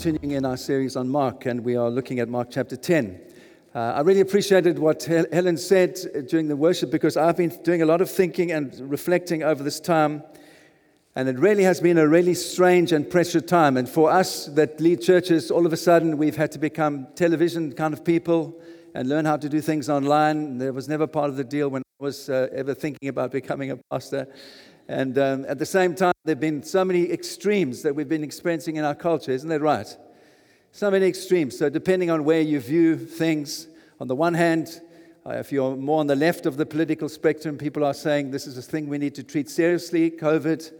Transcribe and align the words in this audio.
continuing 0.00 0.36
in 0.36 0.44
our 0.44 0.56
series 0.56 0.94
on 0.94 1.08
Mark, 1.08 1.46
and 1.46 1.64
we 1.64 1.74
are 1.74 1.90
looking 1.90 2.20
at 2.20 2.28
Mark 2.28 2.50
chapter 2.52 2.76
10. 2.76 3.20
Uh, 3.74 3.78
I 3.96 4.00
really 4.02 4.20
appreciated 4.20 4.78
what 4.78 5.02
Helen 5.02 5.56
said 5.56 5.98
during 6.28 6.46
the 6.46 6.54
worship 6.54 6.92
because 6.92 7.16
I've 7.16 7.36
been 7.36 7.48
doing 7.64 7.82
a 7.82 7.84
lot 7.84 8.00
of 8.00 8.08
thinking 8.08 8.52
and 8.52 8.72
reflecting 8.88 9.42
over 9.42 9.64
this 9.64 9.80
time, 9.80 10.22
and 11.16 11.28
it 11.28 11.36
really 11.40 11.64
has 11.64 11.80
been 11.80 11.98
a 11.98 12.06
really 12.06 12.34
strange 12.34 12.92
and 12.92 13.10
precious 13.10 13.42
time. 13.42 13.76
And 13.76 13.88
for 13.88 14.08
us 14.08 14.46
that 14.46 14.80
lead 14.80 15.02
churches, 15.02 15.50
all 15.50 15.66
of 15.66 15.72
a 15.72 15.76
sudden 15.76 16.16
we've 16.16 16.36
had 16.36 16.52
to 16.52 16.60
become 16.60 17.08
television 17.16 17.72
kind 17.72 17.92
of 17.92 18.04
people 18.04 18.56
and 18.94 19.08
learn 19.08 19.24
how 19.24 19.36
to 19.36 19.48
do 19.48 19.60
things 19.60 19.88
online. 19.88 20.58
That 20.58 20.74
was 20.74 20.88
never 20.88 21.08
part 21.08 21.28
of 21.28 21.36
the 21.36 21.42
deal 21.42 21.70
when 21.70 21.82
I 22.00 22.04
was 22.04 22.30
uh, 22.30 22.46
ever 22.52 22.72
thinking 22.72 23.08
about 23.08 23.32
becoming 23.32 23.72
a 23.72 23.78
pastor. 23.90 24.28
And 24.88 25.18
um, 25.18 25.44
at 25.46 25.58
the 25.58 25.66
same 25.66 25.94
time, 25.94 26.14
there 26.24 26.32
have 26.32 26.40
been 26.40 26.62
so 26.62 26.82
many 26.82 27.12
extremes 27.12 27.82
that 27.82 27.94
we've 27.94 28.08
been 28.08 28.24
experiencing 28.24 28.76
in 28.76 28.84
our 28.84 28.94
culture, 28.94 29.32
isn't 29.32 29.48
that 29.50 29.60
right? 29.60 29.94
So 30.72 30.90
many 30.90 31.06
extremes. 31.06 31.58
So, 31.58 31.68
depending 31.68 32.10
on 32.10 32.24
where 32.24 32.40
you 32.40 32.58
view 32.58 32.96
things, 32.96 33.68
on 34.00 34.08
the 34.08 34.16
one 34.16 34.32
hand, 34.32 34.80
uh, 35.26 35.32
if 35.32 35.52
you're 35.52 35.76
more 35.76 36.00
on 36.00 36.06
the 36.06 36.16
left 36.16 36.46
of 36.46 36.56
the 36.56 36.64
political 36.64 37.08
spectrum, 37.08 37.58
people 37.58 37.84
are 37.84 37.92
saying 37.92 38.30
this 38.30 38.46
is 38.46 38.56
a 38.56 38.62
thing 38.62 38.88
we 38.88 38.96
need 38.96 39.14
to 39.16 39.22
treat 39.22 39.50
seriously, 39.50 40.10
COVID, 40.10 40.72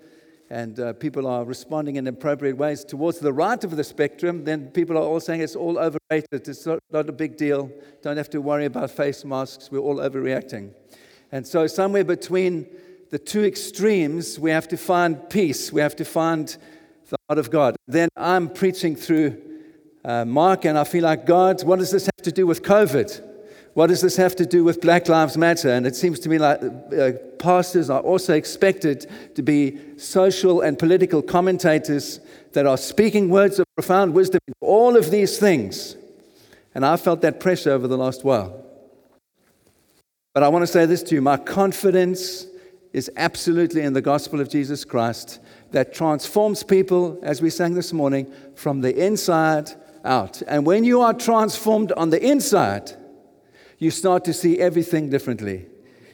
and 0.49 0.81
uh, 0.81 0.95
people 0.95 1.27
are 1.27 1.45
responding 1.45 1.97
in 1.97 2.07
appropriate 2.07 2.57
ways. 2.57 2.85
Towards 2.85 3.19
the 3.19 3.33
right 3.33 3.63
of 3.63 3.77
the 3.77 3.85
spectrum, 3.85 4.45
then 4.45 4.69
people 4.69 4.97
are 4.97 5.03
all 5.03 5.21
saying 5.21 5.43
it's 5.43 5.57
all 5.57 5.79
overrated, 5.79 6.49
it's 6.49 6.65
not, 6.65 6.79
not 6.91 7.11
a 7.11 7.13
big 7.13 7.37
deal, 7.37 7.71
don't 8.01 8.17
have 8.17 8.31
to 8.31 8.41
worry 8.41 8.65
about 8.65 8.91
face 8.91 9.23
masks, 9.23 9.71
we're 9.71 9.81
all 9.81 9.97
overreacting. 9.97 10.71
And 11.31 11.47
so, 11.47 11.67
somewhere 11.67 12.05
between 12.05 12.67
the 13.11 13.19
two 13.19 13.45
extremes, 13.45 14.39
we 14.39 14.51
have 14.51 14.69
to 14.69 14.77
find 14.77 15.29
peace. 15.31 15.73
We 15.73 15.81
have 15.81 15.97
to 15.97 16.05
find 16.05 16.49
the 17.09 17.17
heart 17.29 17.39
of 17.39 17.51
God. 17.51 17.77
Then 17.87 18.09
I'm 18.17 18.51
preaching 18.51 18.97
through 18.97 19.41
uh, 20.05 20.25
Mark, 20.25 20.65
and 20.65 20.79
I 20.79 20.85
feel 20.85 21.05
like, 21.05 21.25
God, 21.25 21.63
what 21.65 21.79
does 21.79 21.91
this 21.91 22.05
have 22.05 22.25
to 22.25 22.33
do 22.33 22.47
with 22.47 22.63
COVID? 22.63 23.25
What 23.75 23.87
does 23.87 24.01
this 24.01 24.17
have 24.17 24.35
to 24.37 24.47
do 24.47 24.65
with 24.65 24.81
Black 24.81 25.09
Lives 25.09 25.37
Matter? 25.37 25.71
And 25.71 25.87
it 25.87 25.95
seems 25.95 26.19
to 26.21 26.29
me 26.29 26.39
like 26.39 26.61
uh, 26.63 27.13
pastors 27.39 27.89
are 27.91 28.01
also 28.01 28.35
expected 28.35 29.07
to 29.37 29.43
be 29.43 29.79
social 29.97 30.63
and 30.63 30.79
political 30.79 31.23
commentators 31.23 32.21
that 32.53 32.67
are 32.67 32.77
speaking 32.77 33.29
words 33.29 33.59
of 33.59 33.67
profound 33.77 34.15
wisdom, 34.15 34.41
in 34.49 34.55
all 34.61 34.97
of 34.97 35.11
these 35.11 35.39
things. 35.39 35.97
And 36.75 36.85
I 36.85 36.97
felt 36.97 37.21
that 37.23 37.41
pressure 37.41 37.71
over 37.71 37.87
the 37.87 37.97
last 37.97 38.25
while. 38.25 38.65
But 40.35 40.43
I 40.43 40.49
want 40.49 40.65
to 40.65 40.67
say 40.67 40.85
this 40.85 41.03
to 41.05 41.15
you 41.15 41.23
my 41.23 41.37
confidence 41.37 42.48
is 42.93 43.11
absolutely 43.17 43.83
in 43.83 43.93
the 43.93 44.01
gospel 44.01 44.41
of 44.41 44.49
Jesus 44.49 44.85
Christ 44.85 45.41
that 45.73 45.93
transforms 45.93 46.63
people, 46.63 47.19
as 47.23 47.43
we 47.43 47.51
sang 47.51 47.75
this 47.75 47.93
morning, 47.93 48.33
from 48.55 48.81
the 48.81 48.97
inside 49.05 49.71
out. 50.05 50.43
And 50.49 50.65
when 50.65 50.85
you 50.85 51.03
are 51.03 51.13
transformed 51.13 51.93
on 51.93 52.11
the 52.11 52.25
inside, 52.25 52.93
you 53.79 53.91
start 53.91 54.25
to 54.25 54.33
see 54.33 54.59
everything 54.59 55.11
differently. 55.11 55.67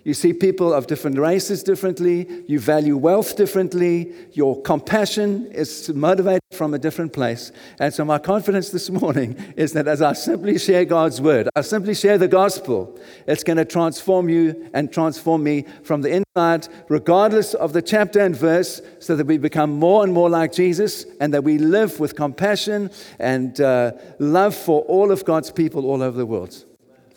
You 0.04 0.12
see 0.12 0.34
people 0.34 0.72
of 0.74 0.86
different 0.86 1.18
races 1.18 1.62
differently. 1.62 2.44
You 2.46 2.60
value 2.60 2.96
wealth 2.96 3.36
differently. 3.36 4.12
Your 4.32 4.60
compassion 4.60 5.46
is 5.46 5.88
motivated 5.94 6.42
from 6.52 6.74
a 6.74 6.78
different 6.78 7.14
place. 7.14 7.52
And 7.80 7.92
so, 7.92 8.04
my 8.04 8.18
confidence 8.18 8.68
this 8.68 8.90
morning 8.90 9.36
is 9.56 9.72
that 9.72 9.88
as 9.88 10.02
I 10.02 10.12
simply 10.12 10.58
share 10.58 10.84
God's 10.84 11.22
word, 11.22 11.48
I 11.56 11.62
simply 11.62 11.94
share 11.94 12.18
the 12.18 12.28
gospel, 12.28 12.98
it's 13.26 13.42
going 13.42 13.56
to 13.56 13.64
transform 13.64 14.28
you 14.28 14.70
and 14.74 14.92
transform 14.92 15.42
me 15.42 15.64
from 15.82 16.02
the 16.02 16.22
inside, 16.22 16.68
regardless 16.90 17.54
of 17.54 17.72
the 17.72 17.82
chapter 17.82 18.20
and 18.20 18.36
verse, 18.36 18.82
so 19.00 19.16
that 19.16 19.26
we 19.26 19.38
become 19.38 19.70
more 19.70 20.04
and 20.04 20.12
more 20.12 20.28
like 20.28 20.52
Jesus 20.52 21.06
and 21.18 21.32
that 21.32 21.44
we 21.44 21.56
live 21.56 21.98
with 21.98 22.14
compassion 22.14 22.90
and 23.18 23.58
uh, 23.60 23.92
love 24.18 24.54
for 24.54 24.82
all 24.82 25.10
of 25.10 25.24
God's 25.24 25.50
people 25.50 25.86
all 25.86 26.02
over 26.02 26.18
the 26.18 26.26
world 26.26 26.64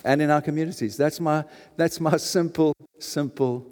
and 0.04 0.22
in 0.22 0.30
our 0.30 0.42
communities. 0.42 0.98
That's 0.98 1.20
my, 1.20 1.44
that's 1.76 2.00
my 2.00 2.18
simple, 2.18 2.74
simple 3.00 3.66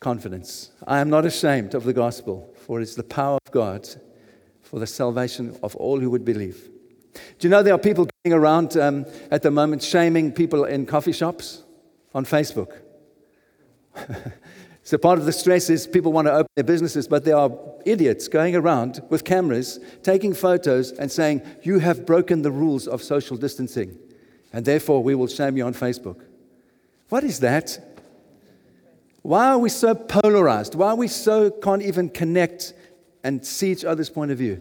confidence. 0.00 0.70
I 0.86 1.00
am 1.00 1.10
not 1.10 1.24
ashamed 1.24 1.74
of 1.74 1.84
the 1.84 1.92
gospel, 1.92 2.52
for 2.66 2.80
it 2.80 2.82
is 2.82 2.96
the 2.96 3.04
power 3.04 3.38
of 3.44 3.52
God 3.52 3.88
for 4.60 4.78
the 4.78 4.86
salvation 4.86 5.56
of 5.62 5.76
all 5.76 6.00
who 6.00 6.10
would 6.10 6.24
believe. 6.24 6.68
Do 7.38 7.46
you 7.46 7.50
know 7.50 7.62
there 7.62 7.74
are 7.74 7.78
people 7.78 8.08
going 8.24 8.32
around 8.32 8.76
um, 8.76 9.06
at 9.30 9.42
the 9.42 9.50
moment 9.50 9.82
shaming 9.82 10.32
people 10.32 10.64
in 10.64 10.86
coffee 10.86 11.12
shops 11.12 11.62
on 12.14 12.24
Facebook? 12.24 12.78
so 14.82 14.96
part 14.96 15.18
of 15.18 15.26
the 15.26 15.32
stress 15.32 15.68
is 15.68 15.86
people 15.86 16.10
want 16.10 16.26
to 16.26 16.32
open 16.32 16.48
their 16.56 16.64
businesses, 16.64 17.06
but 17.06 17.24
there 17.24 17.36
are 17.36 17.50
idiots 17.84 18.28
going 18.28 18.56
around 18.56 19.02
with 19.10 19.24
cameras, 19.24 19.78
taking 20.02 20.32
photos, 20.32 20.92
and 20.92 21.12
saying, 21.12 21.42
You 21.62 21.78
have 21.80 22.06
broken 22.06 22.40
the 22.40 22.50
rules 22.50 22.88
of 22.88 23.02
social 23.02 23.36
distancing 23.36 23.98
and 24.52 24.64
therefore 24.64 25.02
we 25.02 25.14
will 25.14 25.26
shame 25.26 25.56
you 25.56 25.64
on 25.64 25.74
Facebook. 25.74 26.20
What 27.08 27.24
is 27.24 27.40
that? 27.40 27.78
Why 29.22 29.48
are 29.48 29.58
we 29.58 29.68
so 29.68 29.94
polarized? 29.94 30.74
Why 30.74 30.88
are 30.88 30.96
we 30.96 31.08
so 31.08 31.50
can't 31.50 31.82
even 31.82 32.08
connect 32.08 32.74
and 33.22 33.44
see 33.46 33.70
each 33.70 33.84
other's 33.84 34.10
point 34.10 34.30
of 34.30 34.38
view? 34.38 34.60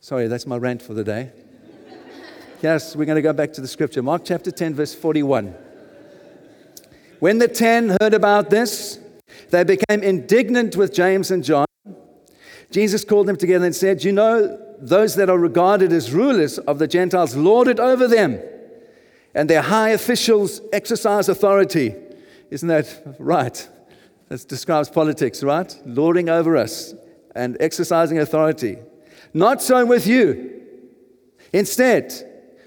Sorry, 0.00 0.28
that's 0.28 0.46
my 0.46 0.56
rant 0.56 0.82
for 0.82 0.94
the 0.94 1.02
day. 1.02 1.32
yes, 2.62 2.94
we're 2.94 3.06
going 3.06 3.16
to 3.16 3.22
go 3.22 3.32
back 3.32 3.52
to 3.54 3.60
the 3.60 3.68
scripture. 3.68 4.02
Mark 4.02 4.22
chapter 4.24 4.50
10, 4.50 4.74
verse 4.74 4.94
41. 4.94 5.54
When 7.20 7.38
the 7.38 7.48
ten 7.48 7.96
heard 8.00 8.12
about 8.12 8.50
this, 8.50 8.98
they 9.50 9.64
became 9.64 10.02
indignant 10.02 10.76
with 10.76 10.92
James 10.92 11.30
and 11.30 11.42
John. 11.42 11.66
Jesus 12.70 13.04
called 13.04 13.26
them 13.26 13.36
together 13.36 13.64
and 13.64 13.74
said, 13.74 14.04
You 14.04 14.12
know 14.12 14.73
those 14.84 15.14
that 15.14 15.30
are 15.30 15.38
regarded 15.38 15.92
as 15.94 16.12
rulers 16.12 16.58
of 16.58 16.78
the 16.78 16.86
Gentiles 16.86 17.34
lord 17.34 17.68
it 17.68 17.80
over 17.80 18.06
them, 18.06 18.38
and 19.34 19.48
their 19.48 19.62
high 19.62 19.90
officials 19.90 20.60
exercise 20.74 21.30
authority. 21.30 21.94
Isn't 22.50 22.68
that 22.68 23.16
right? 23.18 23.66
That 24.28 24.46
describes 24.46 24.90
politics, 24.90 25.42
right? 25.42 25.74
Lording 25.86 26.28
over 26.28 26.54
us 26.56 26.94
and 27.34 27.56
exercising 27.60 28.18
authority. 28.18 28.76
Not 29.32 29.62
so 29.62 29.86
with 29.86 30.06
you. 30.06 30.62
Instead, 31.54 32.12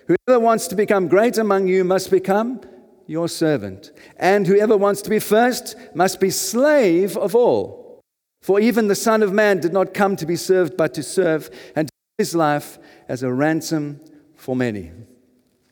whoever 0.08 0.40
wants 0.40 0.68
to 0.70 0.76
become 0.76 1.08
great 1.08 1.38
among 1.38 1.68
you 1.68 1.84
must 1.84 2.10
become 2.10 2.62
your 3.06 3.30
servant, 3.30 3.92
and 4.18 4.48
whoever 4.48 4.76
wants 4.76 5.04
to 5.04 5.10
be 5.12 5.20
first 5.20 5.76
must 5.94 6.20
be 6.20 6.32
slave 6.32 7.16
of 7.16 7.36
all. 7.36 8.02
For 8.42 8.60
even 8.60 8.88
the 8.88 8.96
Son 8.96 9.22
of 9.22 9.32
Man 9.32 9.60
did 9.60 9.72
not 9.72 9.94
come 9.94 10.16
to 10.16 10.26
be 10.26 10.36
served, 10.36 10.76
but 10.76 10.96
to 10.96 11.04
serve 11.04 11.50
and 11.76 11.90
his 12.18 12.34
life 12.34 12.80
as 13.08 13.22
a 13.22 13.32
ransom 13.32 14.02
for 14.36 14.56
many. 14.56 14.92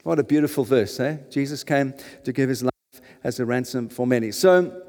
What 0.03 0.19
a 0.19 0.23
beautiful 0.23 0.63
verse, 0.63 0.99
eh? 0.99 1.17
Jesus 1.31 1.63
came 1.63 1.95
to 2.23 2.31
give 2.31 2.49
his 2.49 2.61
life 2.61 3.01
as 3.23 3.39
a 3.39 3.45
ransom 3.45 3.89
for 3.89 4.05
many. 4.05 4.31
So 4.31 4.83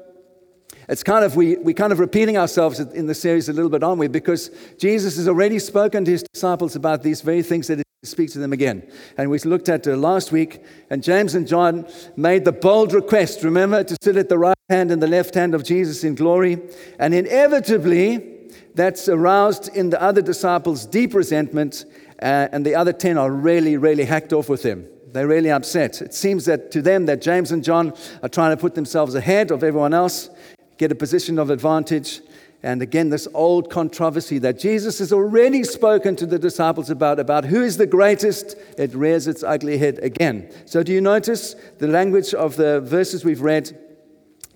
it's 0.87 1.01
kind 1.01 1.25
of, 1.25 1.35
we, 1.35 1.57
we 1.57 1.73
kind 1.73 1.91
of 1.91 1.99
repeating 1.99 2.37
ourselves 2.37 2.79
in 2.79 3.07
the 3.07 3.15
series 3.15 3.49
a 3.49 3.53
little 3.53 3.71
bit, 3.71 3.83
aren't 3.83 3.97
we? 3.97 4.07
Because 4.07 4.51
Jesus 4.77 5.17
has 5.17 5.27
already 5.27 5.57
spoken 5.57 6.05
to 6.05 6.11
his 6.11 6.23
disciples 6.31 6.75
about 6.75 7.01
these 7.01 7.21
very 7.21 7.41
things 7.41 7.65
that 7.67 7.79
he 7.79 7.83
speaks 8.07 8.33
to 8.33 8.39
them 8.39 8.53
again. 8.53 8.87
And 9.17 9.31
we 9.31 9.39
looked 9.39 9.67
at 9.67 9.87
uh, 9.87 9.97
last 9.97 10.31
week, 10.31 10.63
and 10.91 11.01
James 11.01 11.33
and 11.33 11.47
John 11.47 11.87
made 12.15 12.45
the 12.45 12.51
bold 12.51 12.93
request, 12.93 13.43
remember, 13.43 13.83
to 13.83 13.97
sit 14.03 14.15
at 14.15 14.29
the 14.29 14.37
right 14.37 14.55
hand 14.69 14.91
and 14.91 15.01
the 15.01 15.07
left 15.07 15.33
hand 15.33 15.55
of 15.55 15.63
Jesus 15.63 16.03
in 16.03 16.13
glory. 16.13 16.61
And 16.99 17.15
inevitably, 17.15 18.36
that's 18.77 19.09
aroused 19.09 19.75
in 19.75 19.89
the 19.89 20.01
other 20.01 20.21
disciples 20.21 20.85
deep 20.85 21.13
resentment, 21.13 21.85
uh, 22.21 22.47
and 22.51 22.65
the 22.65 22.75
other 22.75 22.93
10 22.93 23.17
are 23.17 23.31
really, 23.31 23.75
really 23.75 24.05
hacked 24.05 24.31
off 24.31 24.47
with 24.47 24.63
him. 24.63 24.87
They're 25.11 25.27
really 25.27 25.49
upset. 25.49 26.01
It 26.01 26.13
seems 26.13 26.45
that 26.45 26.69
to 26.71 26.81
them 26.81 27.07
that 27.07 27.21
James 27.21 27.51
and 27.51 27.63
John 27.63 27.93
are 28.21 28.29
trying 28.29 28.55
to 28.55 28.61
put 28.61 28.75
themselves 28.75 29.15
ahead 29.15 29.51
of 29.51 29.63
everyone 29.63 29.93
else, 29.93 30.29
get 30.77 30.91
a 30.91 30.95
position 30.95 31.39
of 31.39 31.49
advantage. 31.49 32.21
And 32.61 32.81
again, 32.81 33.09
this 33.09 33.27
old 33.33 33.71
controversy 33.71 34.37
that 34.39 34.59
Jesus 34.59 34.99
has 34.99 35.11
already 35.11 35.63
spoken 35.63 36.15
to 36.15 36.25
the 36.25 36.37
disciples 36.37 36.89
about, 36.89 37.19
about 37.19 37.45
who 37.45 37.63
is 37.63 37.77
the 37.77 37.87
greatest, 37.87 38.55
it 38.77 38.93
rears 38.93 39.27
its 39.27 39.43
ugly 39.43 39.77
head 39.77 39.99
again. 40.03 40.51
So, 40.65 40.83
do 40.83 40.91
you 40.91 41.01
notice 41.01 41.55
the 41.79 41.87
language 41.87 42.33
of 42.33 42.55
the 42.55 42.81
verses 42.81 43.25
we've 43.25 43.41
read? 43.41 43.75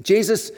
Jesus 0.02 0.52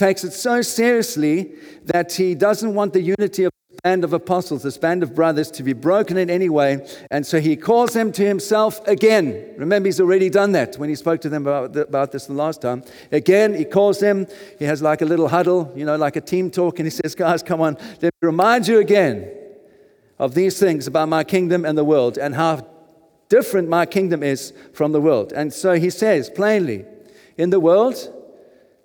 takes 0.00 0.24
it 0.24 0.32
so 0.32 0.62
seriously 0.62 1.52
that 1.84 2.10
he 2.14 2.34
doesn't 2.34 2.74
want 2.74 2.94
the 2.94 3.02
unity 3.02 3.44
of 3.44 3.52
this 3.68 3.80
band 3.84 4.02
of 4.02 4.14
apostles, 4.14 4.62
this 4.62 4.78
band 4.78 5.02
of 5.02 5.14
brothers, 5.14 5.50
to 5.50 5.62
be 5.62 5.74
broken 5.74 6.16
in 6.16 6.30
any 6.30 6.48
way. 6.48 6.88
And 7.10 7.26
so 7.26 7.38
he 7.38 7.54
calls 7.54 7.92
them 7.92 8.10
to 8.12 8.24
himself 8.24 8.80
again. 8.88 9.54
Remember, 9.58 9.88
he's 9.88 10.00
already 10.00 10.30
done 10.30 10.52
that 10.52 10.76
when 10.76 10.88
he 10.88 10.94
spoke 10.94 11.20
to 11.20 11.28
them 11.28 11.46
about, 11.46 11.76
about 11.76 12.12
this 12.12 12.24
the 12.24 12.32
last 12.32 12.62
time. 12.62 12.82
Again, 13.12 13.52
he 13.52 13.66
calls 13.66 14.00
them. 14.00 14.26
He 14.58 14.64
has 14.64 14.80
like 14.80 15.02
a 15.02 15.04
little 15.04 15.28
huddle, 15.28 15.70
you 15.76 15.84
know, 15.84 15.96
like 15.96 16.16
a 16.16 16.22
team 16.22 16.50
talk, 16.50 16.78
and 16.78 16.86
he 16.86 16.90
says, 16.90 17.14
Guys, 17.14 17.42
come 17.42 17.60
on, 17.60 17.74
let 18.00 18.14
me 18.14 18.22
remind 18.22 18.68
you 18.68 18.78
again 18.78 19.30
of 20.18 20.34
these 20.34 20.58
things 20.58 20.86
about 20.86 21.10
my 21.10 21.24
kingdom 21.24 21.66
and 21.66 21.76
the 21.76 21.84
world 21.84 22.16
and 22.16 22.34
how 22.34 22.66
different 23.28 23.68
my 23.68 23.84
kingdom 23.84 24.22
is 24.22 24.54
from 24.72 24.92
the 24.92 25.00
world. 25.00 25.34
And 25.34 25.52
so 25.52 25.74
he 25.74 25.90
says 25.90 26.30
plainly, 26.30 26.86
in 27.36 27.50
the 27.50 27.60
world, 27.60 27.96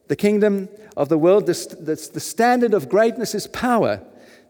the 0.07 0.15
kingdom 0.15 0.69
of 0.95 1.09
the 1.09 1.17
world, 1.17 1.45
the, 1.45 1.53
the, 1.79 2.09
the 2.13 2.19
standard 2.19 2.73
of 2.73 2.89
greatness 2.89 3.35
is 3.35 3.47
power. 3.47 4.01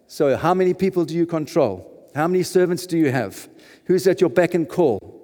So, 0.07 0.37
how 0.37 0.53
many 0.53 0.73
people 0.73 1.05
do 1.05 1.15
you 1.15 1.25
control? 1.25 2.09
How 2.13 2.27
many 2.27 2.43
servants 2.43 2.85
do 2.85 2.97
you 2.97 3.11
have? 3.11 3.49
Who's 3.85 4.07
at 4.07 4.21
your 4.21 4.29
beck 4.29 4.53
and 4.53 4.67
call? 4.69 5.15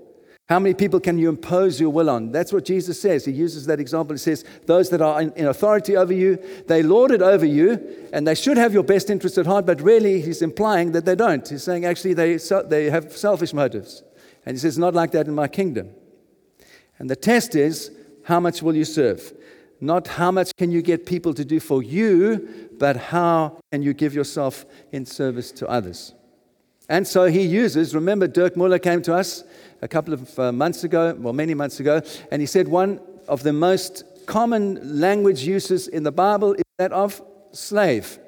How 0.50 0.60
many 0.60 0.74
people 0.74 1.00
can 1.00 1.18
you 1.18 1.30
impose 1.30 1.80
your 1.80 1.92
will 1.92 2.10
on? 2.10 2.34
That's 2.34 2.52
what 2.52 2.66
Jesus 2.66 3.00
says. 3.00 3.24
He 3.24 3.32
uses 3.32 3.68
that 3.68 3.80
example. 3.80 4.16
He 4.16 4.20
says, 4.20 4.44
Those 4.66 4.90
that 4.90 5.02
are 5.02 5.22
in, 5.22 5.46
authority 5.46 5.96
over 5.96 6.12
you, 6.12 6.38
they 6.68 6.84
lord 6.84 7.12
it 7.12 7.22
over 7.22 7.46
you, 7.46 8.08
and 8.12 8.28
they 8.28 8.36
should 8.36 8.58
have 8.58 8.74
your 8.74 8.84
best 8.84 9.10
interest 9.10 9.38
at 9.38 9.46
heart, 9.46 9.66
but 9.66 9.80
really, 9.80 10.22
he's 10.22 10.42
implying 10.42 10.92
that 10.92 11.06
they 11.06 11.16
don't. 11.16 11.48
He's 11.48 11.64
saying, 11.64 11.86
actually, 11.86 12.16
they, 12.16 12.38
they 12.66 12.90
have 12.90 13.16
selfish 13.16 13.54
motives. 13.54 14.04
And 14.46 14.56
he 14.56 14.60
says, 14.60 14.78
Not 14.78 14.94
like 14.94 15.12
that 15.12 15.28
in 15.28 15.36
my 15.36 15.48
kingdom. 15.48 15.92
And 17.00 17.10
the 17.10 17.16
test 17.16 17.56
is, 17.56 17.92
how 18.26 18.42
much 18.42 18.62
will 18.62 18.76
you 18.76 18.86
serve? 18.86 19.34
Not 19.82 20.08
how 20.08 20.32
much 20.32 20.56
can 20.58 20.72
you 20.72 20.84
get 20.84 21.08
people 21.08 21.34
to 21.34 21.44
do 21.44 21.60
for 21.60 21.82
you, 21.82 22.70
but 22.78 22.96
how 22.96 23.58
can 23.72 23.82
you 23.82 23.94
give 23.94 24.14
yourself 24.14 24.64
in 24.92 25.08
service 25.08 25.52
to 25.54 25.68
others? 25.68 26.14
And 26.88 27.08
so 27.08 27.26
he 27.26 27.42
uses, 27.42 27.96
remember, 27.96 28.28
Dirk 28.28 28.56
Muller 28.56 28.78
came 28.78 29.02
to 29.04 29.16
us 29.16 29.44
a 29.82 29.88
couple 29.88 30.14
of 30.14 30.38
uh, 30.38 30.52
months 30.52 30.84
ago, 30.84 31.16
well, 31.18 31.34
many 31.34 31.56
months 31.56 31.80
ago, 31.80 32.02
and 32.30 32.42
he 32.42 32.46
said 32.46 32.68
one 32.68 33.00
of 33.28 33.42
the 33.42 33.54
most 33.54 34.04
common 34.28 35.00
language 35.00 35.44
uses 35.44 35.88
in 35.88 36.04
the 36.04 36.12
Bible 36.12 36.54
is 36.54 36.64
that 36.78 36.92
of 36.92 37.22
slave. 37.52 38.20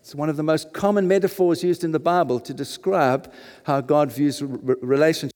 It's 0.00 0.14
one 0.14 0.28
of 0.28 0.36
the 0.36 0.42
most 0.42 0.72
common 0.72 1.06
metaphors 1.08 1.62
used 1.62 1.84
in 1.84 1.92
the 1.92 1.98
Bible 1.98 2.40
to 2.40 2.54
describe 2.54 3.32
how 3.64 3.80
God 3.80 4.12
views 4.12 4.42
relationships. 4.42 5.32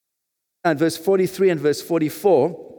In 0.65 0.77
verse 0.79 0.97
43 0.97 1.51
and 1.51 1.61
verse 1.61 1.81
44, 1.81 2.78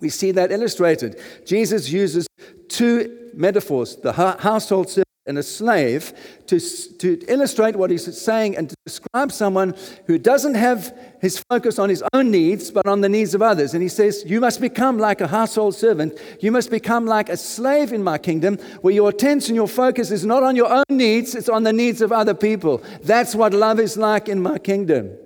we 0.00 0.08
see 0.08 0.32
that 0.32 0.50
illustrated. 0.50 1.20
Jesus 1.46 1.90
uses 1.90 2.26
two 2.68 3.30
metaphors 3.34 3.96
the 3.96 4.12
household 4.12 4.88
servant 4.88 5.06
and 5.26 5.38
a 5.38 5.42
slave 5.42 6.12
to, 6.46 6.58
to 6.58 7.22
illustrate 7.28 7.76
what 7.76 7.90
he's 7.90 8.20
saying 8.20 8.56
and 8.56 8.70
to 8.70 8.76
describe 8.84 9.30
someone 9.30 9.74
who 10.06 10.18
doesn't 10.18 10.54
have 10.54 10.96
his 11.20 11.42
focus 11.48 11.78
on 11.78 11.88
his 11.88 12.02
own 12.14 12.30
needs 12.30 12.70
but 12.70 12.86
on 12.86 13.00
the 13.00 13.08
needs 13.08 13.34
of 13.34 13.42
others. 13.42 13.74
And 13.74 13.82
he 13.82 13.88
says, 13.88 14.24
You 14.26 14.40
must 14.40 14.60
become 14.60 14.98
like 14.98 15.20
a 15.20 15.28
household 15.28 15.74
servant. 15.74 16.18
You 16.40 16.50
must 16.50 16.70
become 16.70 17.06
like 17.06 17.28
a 17.28 17.36
slave 17.36 17.92
in 17.92 18.02
my 18.02 18.18
kingdom 18.18 18.56
where 18.80 18.94
your 18.94 19.10
attention, 19.10 19.54
your 19.54 19.68
focus 19.68 20.10
is 20.10 20.24
not 20.24 20.42
on 20.42 20.56
your 20.56 20.72
own 20.72 20.84
needs, 20.88 21.34
it's 21.34 21.48
on 21.48 21.62
the 21.62 21.72
needs 21.72 22.00
of 22.00 22.12
other 22.12 22.34
people. 22.34 22.82
That's 23.02 23.34
what 23.34 23.54
love 23.54 23.78
is 23.78 23.96
like 23.96 24.28
in 24.28 24.42
my 24.42 24.58
kingdom. 24.58 25.16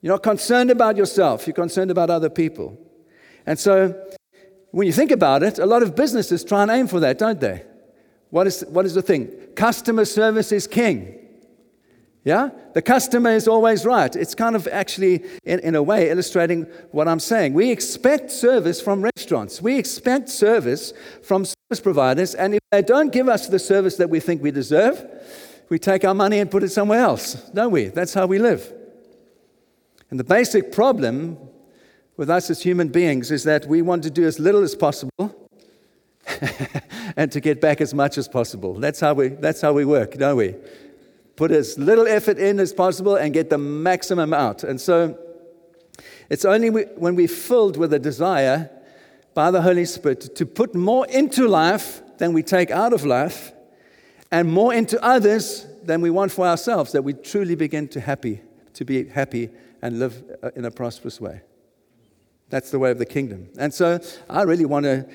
You're 0.00 0.14
not 0.14 0.22
concerned 0.22 0.70
about 0.70 0.96
yourself, 0.96 1.46
you're 1.46 1.54
concerned 1.54 1.90
about 1.90 2.10
other 2.10 2.30
people. 2.30 2.78
And 3.46 3.58
so, 3.58 3.94
when 4.70 4.86
you 4.86 4.92
think 4.92 5.10
about 5.10 5.42
it, 5.42 5.58
a 5.58 5.66
lot 5.66 5.82
of 5.82 5.96
businesses 5.96 6.44
try 6.44 6.62
and 6.62 6.70
aim 6.70 6.86
for 6.86 7.00
that, 7.00 7.18
don't 7.18 7.40
they? 7.40 7.64
What 8.30 8.46
is, 8.46 8.64
what 8.68 8.84
is 8.84 8.94
the 8.94 9.02
thing? 9.02 9.28
Customer 9.56 10.04
service 10.04 10.52
is 10.52 10.66
king. 10.66 11.14
Yeah? 12.24 12.50
The 12.74 12.82
customer 12.82 13.30
is 13.30 13.48
always 13.48 13.86
right. 13.86 14.14
It's 14.14 14.34
kind 14.34 14.54
of 14.54 14.68
actually, 14.68 15.24
in, 15.44 15.60
in 15.60 15.74
a 15.74 15.82
way, 15.82 16.10
illustrating 16.10 16.64
what 16.90 17.08
I'm 17.08 17.20
saying. 17.20 17.54
We 17.54 17.70
expect 17.70 18.30
service 18.30 18.80
from 18.82 19.02
restaurants, 19.02 19.62
we 19.62 19.78
expect 19.78 20.28
service 20.28 20.92
from 21.22 21.46
service 21.46 21.80
providers, 21.82 22.34
and 22.34 22.54
if 22.54 22.60
they 22.70 22.82
don't 22.82 23.12
give 23.12 23.28
us 23.28 23.48
the 23.48 23.58
service 23.58 23.96
that 23.96 24.10
we 24.10 24.20
think 24.20 24.42
we 24.42 24.50
deserve, 24.50 25.02
we 25.70 25.78
take 25.78 26.04
our 26.04 26.14
money 26.14 26.38
and 26.38 26.50
put 26.50 26.62
it 26.62 26.70
somewhere 26.70 27.00
else, 27.00 27.34
don't 27.54 27.72
we? 27.72 27.86
That's 27.86 28.12
how 28.14 28.26
we 28.26 28.38
live. 28.38 28.74
And 30.10 30.18
the 30.18 30.24
basic 30.24 30.72
problem 30.72 31.38
with 32.16 32.30
us 32.30 32.50
as 32.50 32.62
human 32.62 32.88
beings 32.88 33.30
is 33.30 33.44
that 33.44 33.66
we 33.66 33.82
want 33.82 34.02
to 34.02 34.10
do 34.10 34.26
as 34.26 34.38
little 34.38 34.62
as 34.62 34.74
possible 34.74 35.48
and 37.16 37.30
to 37.32 37.40
get 37.40 37.60
back 37.60 37.80
as 37.80 37.94
much 37.94 38.18
as 38.18 38.28
possible. 38.28 38.74
That's 38.74 39.00
how 39.00 39.14
we, 39.14 39.28
that's 39.28 39.60
how 39.60 39.72
we 39.72 39.84
work, 39.84 40.14
don't 40.14 40.36
we? 40.36 40.54
Put 41.36 41.52
as 41.52 41.78
little 41.78 42.06
effort 42.06 42.38
in 42.38 42.58
as 42.58 42.72
possible 42.72 43.16
and 43.16 43.32
get 43.32 43.50
the 43.50 43.58
maximum 43.58 44.34
out. 44.34 44.64
And 44.64 44.80
so 44.80 45.18
it's 46.28 46.44
only 46.44 46.70
when 46.70 47.14
we're 47.14 47.28
filled 47.28 47.76
with 47.76 47.92
a 47.92 47.98
desire 47.98 48.70
by 49.34 49.50
the 49.50 49.62
Holy 49.62 49.84
Spirit 49.84 50.34
to 50.34 50.46
put 50.46 50.74
more 50.74 51.06
into 51.06 51.46
life 51.46 52.02
than 52.18 52.32
we 52.32 52.42
take 52.42 52.70
out 52.70 52.92
of 52.92 53.04
life 53.04 53.52
and 54.32 54.50
more 54.50 54.74
into 54.74 55.02
others 55.02 55.66
than 55.84 56.00
we 56.00 56.10
want 56.10 56.32
for 56.32 56.46
ourselves 56.46 56.92
that 56.92 57.02
we 57.02 57.12
truly 57.12 57.54
begin 57.54 57.86
to 57.88 58.00
happy 58.00 58.42
to 58.74 58.84
be 58.84 59.08
happy 59.08 59.48
and 59.82 59.98
live 59.98 60.22
uh, 60.42 60.50
in 60.56 60.64
a 60.64 60.70
prosperous 60.70 61.20
way. 61.20 61.40
That's 62.50 62.70
the 62.70 62.78
way 62.78 62.90
of 62.90 62.98
the 62.98 63.06
kingdom. 63.06 63.48
And 63.58 63.72
so 63.72 64.00
I 64.28 64.42
really 64.42 64.64
want 64.64 64.84
to 64.84 65.06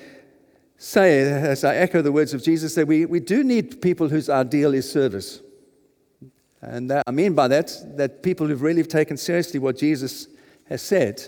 say, 0.76 1.20
as 1.20 1.64
I 1.64 1.76
echo 1.76 2.02
the 2.02 2.12
words 2.12 2.34
of 2.34 2.42
Jesus, 2.42 2.74
that 2.74 2.86
we, 2.86 3.06
we 3.06 3.20
do 3.20 3.42
need 3.42 3.80
people 3.80 4.08
whose 4.08 4.28
ideal 4.28 4.74
is 4.74 4.90
service. 4.90 5.40
And 6.60 6.90
that, 6.90 7.04
I 7.06 7.10
mean 7.10 7.34
by 7.34 7.48
that, 7.48 7.72
that 7.96 8.22
people 8.22 8.46
who've 8.46 8.62
really 8.62 8.82
taken 8.84 9.16
seriously 9.16 9.60
what 9.60 9.76
Jesus 9.76 10.28
has 10.68 10.82
said 10.82 11.22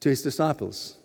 to 0.00 0.08
his 0.08 0.22
disciples. 0.22 0.96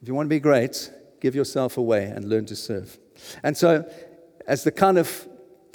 If 0.00 0.08
you 0.08 0.14
want 0.14 0.26
to 0.26 0.30
be 0.30 0.40
great, 0.40 0.90
give 1.20 1.34
yourself 1.34 1.76
away 1.76 2.04
and 2.04 2.28
learn 2.28 2.46
to 2.46 2.56
serve. 2.56 2.98
And 3.42 3.56
so, 3.56 3.88
as 4.46 4.62
the 4.62 4.70
kind 4.70 4.98
of 4.98 5.26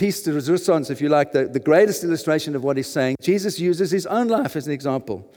piece 0.02 0.24
de 0.24 0.34
resistance, 0.34 0.90
if 0.90 1.00
you 1.00 1.10
like, 1.10 1.32
the, 1.32 1.46
the 1.46 1.60
greatest 1.60 2.04
illustration 2.04 2.56
of 2.56 2.64
what 2.64 2.76
he's 2.76 2.92
saying, 2.92 3.16
Jesus 3.22 3.60
uses 3.60 3.92
his 3.92 4.08
own 4.08 4.28
life 4.28 4.56
as 4.56 4.66
an 4.66 4.74
example. 4.74 5.32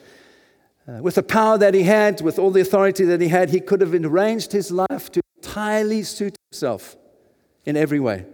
Uh, 0.88 1.02
with 1.02 1.16
the 1.16 1.22
power 1.22 1.58
that 1.58 1.74
he 1.74 1.82
had, 1.82 2.22
with 2.22 2.38
all 2.38 2.50
the 2.50 2.62
authority 2.62 3.04
that 3.04 3.20
he 3.20 3.28
had, 3.28 3.50
he 3.50 3.60
could 3.60 3.82
have 3.82 3.92
arranged 3.92 4.52
his 4.52 4.70
life 4.70 5.12
to 5.12 5.20
entirely 5.36 6.02
suit 6.02 6.34
himself 6.50 6.96
in 7.66 7.76
every 7.76 8.00
way. 8.00 8.24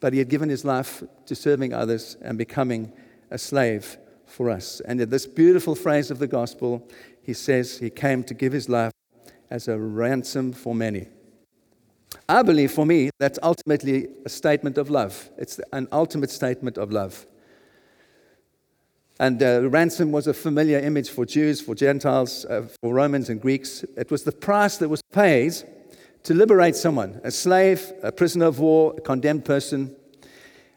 But 0.00 0.12
he 0.12 0.18
had 0.18 0.28
given 0.28 0.50
his 0.50 0.66
life 0.66 1.02
to 1.24 1.34
serving 1.34 1.72
others 1.72 2.18
and 2.20 2.36
becoming 2.36 2.92
a 3.30 3.38
slave 3.38 3.96
for 4.26 4.50
us. 4.50 4.82
And 4.86 5.00
in 5.00 5.08
this 5.08 5.24
beautiful 5.24 5.76
phrase 5.76 6.10
of 6.10 6.18
the 6.18 6.28
gospel, 6.28 6.86
he 7.22 7.32
says 7.32 7.78
he 7.78 7.88
came 7.88 8.22
to 8.24 8.34
give 8.34 8.52
his 8.52 8.68
life 8.68 8.92
as 9.48 9.66
a 9.66 9.78
ransom 9.78 10.52
for 10.52 10.74
many. 10.74 11.08
I 12.28 12.42
believe 12.42 12.72
for 12.72 12.84
me, 12.84 13.10
that's 13.18 13.38
ultimately 13.42 14.08
a 14.26 14.28
statement 14.28 14.76
of 14.76 14.90
love. 14.90 15.30
It's 15.38 15.58
an 15.72 15.88
ultimate 15.92 16.30
statement 16.30 16.76
of 16.76 16.92
love. 16.92 17.26
And 19.18 19.42
uh, 19.42 19.68
ransom 19.70 20.12
was 20.12 20.26
a 20.26 20.34
familiar 20.34 20.78
image 20.78 21.10
for 21.10 21.24
Jews, 21.24 21.60
for 21.60 21.74
Gentiles, 21.74 22.44
uh, 22.44 22.68
for 22.80 22.92
Romans 22.92 23.30
and 23.30 23.40
Greeks. 23.40 23.82
It 23.96 24.10
was 24.10 24.22
the 24.24 24.32
price 24.32 24.76
that 24.76 24.88
was 24.88 25.02
paid 25.12 25.54
to 26.24 26.34
liberate 26.34 26.76
someone 26.76 27.20
a 27.24 27.30
slave, 27.30 27.92
a 28.02 28.12
prisoner 28.12 28.46
of 28.46 28.60
war, 28.60 28.94
a 28.96 29.00
condemned 29.00 29.44
person. 29.44 29.96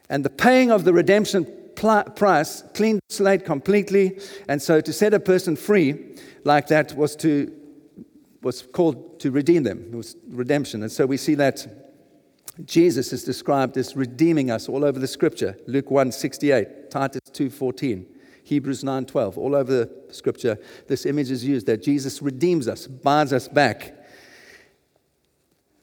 And 0.09 0.25
the 0.25 0.29
paying 0.29 0.71
of 0.71 0.85
the 0.85 0.93
redemption 0.93 1.45
pl- 1.75 2.03
price 2.15 2.63
cleaned 2.73 3.01
the 3.09 3.13
slate 3.13 3.45
completely. 3.45 4.19
And 4.47 4.61
so 4.61 4.81
to 4.81 4.93
set 4.93 5.13
a 5.13 5.19
person 5.19 5.55
free 5.55 6.15
like 6.43 6.67
that 6.67 6.95
was, 6.95 7.15
to, 7.17 7.51
was 8.41 8.61
called 8.61 9.19
to 9.19 9.31
redeem 9.31 9.63
them. 9.63 9.89
It 9.91 9.95
was 9.95 10.15
redemption. 10.27 10.81
And 10.81 10.91
so 10.91 11.05
we 11.05 11.17
see 11.17 11.35
that 11.35 11.65
Jesus 12.65 13.13
is 13.13 13.23
described 13.23 13.77
as 13.77 13.95
redeeming 13.95 14.51
us 14.51 14.67
all 14.67 14.83
over 14.83 14.99
the 14.99 15.07
scripture. 15.07 15.57
Luke 15.67 15.89
1 15.89 16.11
68, 16.11 16.89
Titus 16.91 17.21
2 17.31 17.49
14. 17.49 18.05
Hebrews 18.43 18.83
9:12. 18.83 19.37
All 19.37 19.55
over 19.55 19.71
the 19.71 20.13
scripture, 20.13 20.57
this 20.87 21.05
image 21.05 21.31
is 21.31 21.45
used 21.45 21.67
that 21.67 21.81
Jesus 21.81 22.21
redeems 22.21 22.67
us, 22.67 22.87
buys 22.87 23.31
us 23.33 23.47
back. 23.47 23.97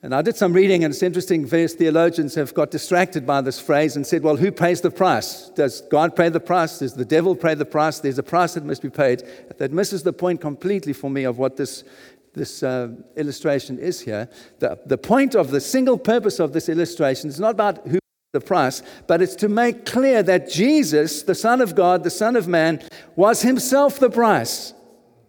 And 0.01 0.15
I 0.15 0.21
did 0.21 0.37
some 0.37 0.53
reading, 0.53 0.85
and 0.85 0.93
it's 0.93 1.03
interesting. 1.03 1.45
Various 1.45 1.73
theologians 1.73 2.33
have 2.35 2.53
got 2.53 2.71
distracted 2.71 3.27
by 3.27 3.41
this 3.41 3.59
phrase 3.59 3.97
and 3.97 4.07
said, 4.07 4.23
well, 4.23 4.37
who 4.37 4.49
pays 4.49 4.79
the 4.79 4.91
price? 4.91 5.49
Does 5.49 5.81
God 5.81 6.15
pay 6.15 6.29
the 6.29 6.39
price? 6.39 6.79
Does 6.79 6.93
the 6.93 7.03
devil 7.03 7.35
pay 7.35 7.53
the 7.53 7.65
price? 7.65 7.99
There's 7.99 8.17
a 8.17 8.23
price 8.23 8.53
that 8.53 8.63
must 8.63 8.81
be 8.81 8.89
paid. 8.89 9.23
That 9.57 9.73
misses 9.73 10.03
the 10.03 10.13
point 10.13 10.39
completely 10.39 10.93
for 10.93 11.09
me 11.09 11.25
of 11.25 11.37
what 11.37 11.57
this, 11.57 11.83
this 12.33 12.63
uh, 12.63 12.89
illustration 13.15 13.79
is 13.79 14.01
here. 14.01 14.29
The, 14.59 14.79
the 14.85 14.97
point 14.97 15.35
of 15.35 15.51
the 15.51 15.61
single 15.61 15.97
purpose 15.97 16.39
of 16.39 16.53
this 16.53 16.69
illustration 16.69 17.29
is 17.29 17.39
not 17.39 17.51
about 17.51 17.87
who 17.87 17.99
the 18.31 18.39
price, 18.39 18.83
but 19.07 19.23
it's 19.23 19.35
to 19.35 19.49
make 19.49 19.85
clear 19.85 20.21
that 20.21 20.49
Jesus, 20.49 21.23
the 21.23 21.33
Son 21.33 21.61
of 21.61 21.73
God, 21.73 22.03
the 22.03 22.11
Son 22.11 22.35
of 22.35 22.47
Man, 22.47 22.79
was 23.15 23.41
himself 23.41 23.99
the 23.99 24.09
price. 24.09 24.73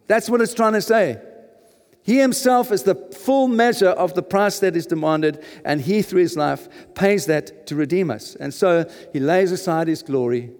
That's 0.07 0.29
what 0.29 0.43
it's 0.43 0.53
trying 0.53 0.75
to 0.75 0.83
say. 0.83 1.19
He 2.03 2.19
himself 2.19 2.71
is 2.73 2.83
the 2.83 2.95
full 2.95 3.49
measure 3.49 3.91
of 3.91 4.15
the 4.15 4.23
price 4.23 4.59
that 4.61 4.77
is 4.77 4.87
demanded, 4.87 5.43
and 5.65 5.81
he, 5.81 6.03
through 6.03 6.23
his 6.23 6.37
life, 6.37 6.69
pays 6.95 7.27
that 7.27 7.67
to 7.69 7.75
redeem 7.75 8.11
us. 8.11 8.35
And 8.37 8.53
so 8.53 8.91
he 9.13 9.21
lays 9.21 9.53
aside 9.53 9.89
his 9.89 10.03
glory. 10.03 10.51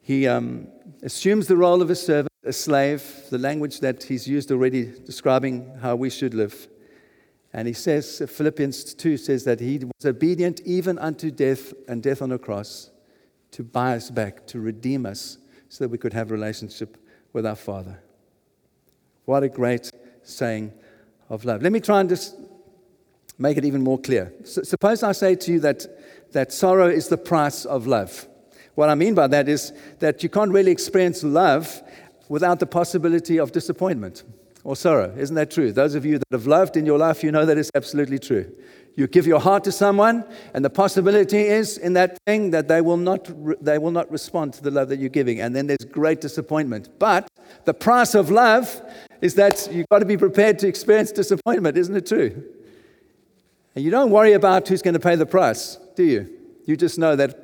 He 0.00 0.26
um, 0.26 0.68
assumes 1.02 1.46
the 1.46 1.56
role 1.56 1.80
of 1.80 1.90
a 1.90 1.94
servant, 1.94 2.32
a 2.44 2.52
slave, 2.52 3.24
the 3.30 3.38
language 3.38 3.80
that 3.80 4.02
he's 4.02 4.28
used 4.28 4.50
already 4.52 4.92
describing 5.06 5.74
how 5.80 5.96
we 5.96 6.10
should 6.10 6.34
live. 6.34 6.68
And 7.52 7.68
he 7.68 7.74
says, 7.74 8.22
Philippians 8.28 8.94
2 8.94 9.16
says 9.16 9.44
that 9.44 9.60
he 9.60 9.78
was 9.78 10.04
obedient 10.04 10.60
even 10.62 10.98
unto 10.98 11.30
death 11.30 11.72
and 11.88 12.02
death 12.02 12.20
on 12.20 12.32
a 12.32 12.38
cross 12.38 12.90
to 13.52 13.62
buy 13.62 13.94
us 13.94 14.10
back, 14.10 14.46
to 14.48 14.60
redeem 14.60 15.06
us, 15.06 15.38
so 15.68 15.84
that 15.84 15.88
we 15.88 15.98
could 15.98 16.12
have 16.12 16.30
a 16.30 16.34
relationship 16.34 16.98
with 17.32 17.46
our 17.46 17.56
Father. 17.56 18.00
What 19.24 19.42
a 19.42 19.48
great 19.48 19.90
saying 20.22 20.72
of 21.28 21.44
love. 21.44 21.62
Let 21.62 21.72
me 21.72 21.80
try 21.80 22.00
and 22.00 22.08
just 22.08 22.36
make 23.38 23.56
it 23.56 23.64
even 23.64 23.82
more 23.82 23.98
clear. 23.98 24.32
S- 24.42 24.68
suppose 24.68 25.02
I 25.02 25.12
say 25.12 25.34
to 25.36 25.52
you 25.52 25.60
that, 25.60 25.86
that 26.32 26.52
sorrow 26.52 26.88
is 26.88 27.08
the 27.08 27.16
price 27.16 27.64
of 27.64 27.86
love. 27.86 28.26
What 28.74 28.88
I 28.88 28.94
mean 28.96 29.14
by 29.14 29.28
that 29.28 29.48
is 29.48 29.72
that 30.00 30.22
you 30.22 30.28
can't 30.28 30.50
really 30.50 30.72
experience 30.72 31.22
love 31.22 31.82
without 32.28 32.60
the 32.60 32.66
possibility 32.66 33.38
of 33.38 33.52
disappointment 33.52 34.22
or 34.64 34.74
sorrow. 34.74 35.14
Isn't 35.16 35.36
that 35.36 35.50
true? 35.50 35.72
Those 35.72 35.94
of 35.94 36.04
you 36.04 36.18
that 36.18 36.26
have 36.32 36.46
loved 36.46 36.76
in 36.76 36.86
your 36.86 36.98
life, 36.98 37.22
you 37.22 37.30
know 37.30 37.44
that 37.46 37.58
is 37.58 37.70
absolutely 37.74 38.18
true. 38.18 38.50
You 38.96 39.08
give 39.08 39.26
your 39.26 39.40
heart 39.40 39.64
to 39.64 39.72
someone, 39.72 40.24
and 40.54 40.64
the 40.64 40.70
possibility 40.70 41.40
is 41.40 41.78
in 41.78 41.94
that 41.94 42.16
thing 42.26 42.50
that 42.52 42.68
they 42.68 42.80
will 42.80 42.96
not, 42.96 43.28
they 43.62 43.76
will 43.76 43.90
not 43.90 44.10
respond 44.10 44.54
to 44.54 44.62
the 44.62 44.70
love 44.70 44.88
that 44.88 44.98
you're 45.00 45.08
giving. 45.08 45.40
And 45.40 45.54
then 45.54 45.66
there's 45.66 45.84
great 45.84 46.20
disappointment. 46.20 46.88
But 46.98 47.28
the 47.64 47.74
price 47.74 48.14
of 48.14 48.30
love 48.30 48.80
is 49.20 49.34
that 49.34 49.68
you've 49.72 49.88
got 49.88 49.98
to 49.98 50.06
be 50.06 50.16
prepared 50.16 50.60
to 50.60 50.68
experience 50.68 51.10
disappointment. 51.10 51.76
Isn't 51.76 51.96
it 51.96 52.06
true? 52.06 52.44
And 53.74 53.84
you 53.84 53.90
don't 53.90 54.10
worry 54.10 54.32
about 54.32 54.68
who's 54.68 54.80
going 54.80 54.94
to 54.94 55.00
pay 55.00 55.16
the 55.16 55.26
price, 55.26 55.76
do 55.96 56.04
you? 56.04 56.30
You 56.64 56.76
just 56.76 56.96
know 56.96 57.16
that 57.16 57.36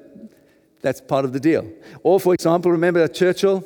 that's 0.82 1.00
part 1.00 1.24
of 1.24 1.32
the 1.32 1.40
deal. 1.40 1.68
Or, 2.04 2.20
for 2.20 2.32
example, 2.32 2.70
remember 2.70 3.06
Churchill? 3.08 3.64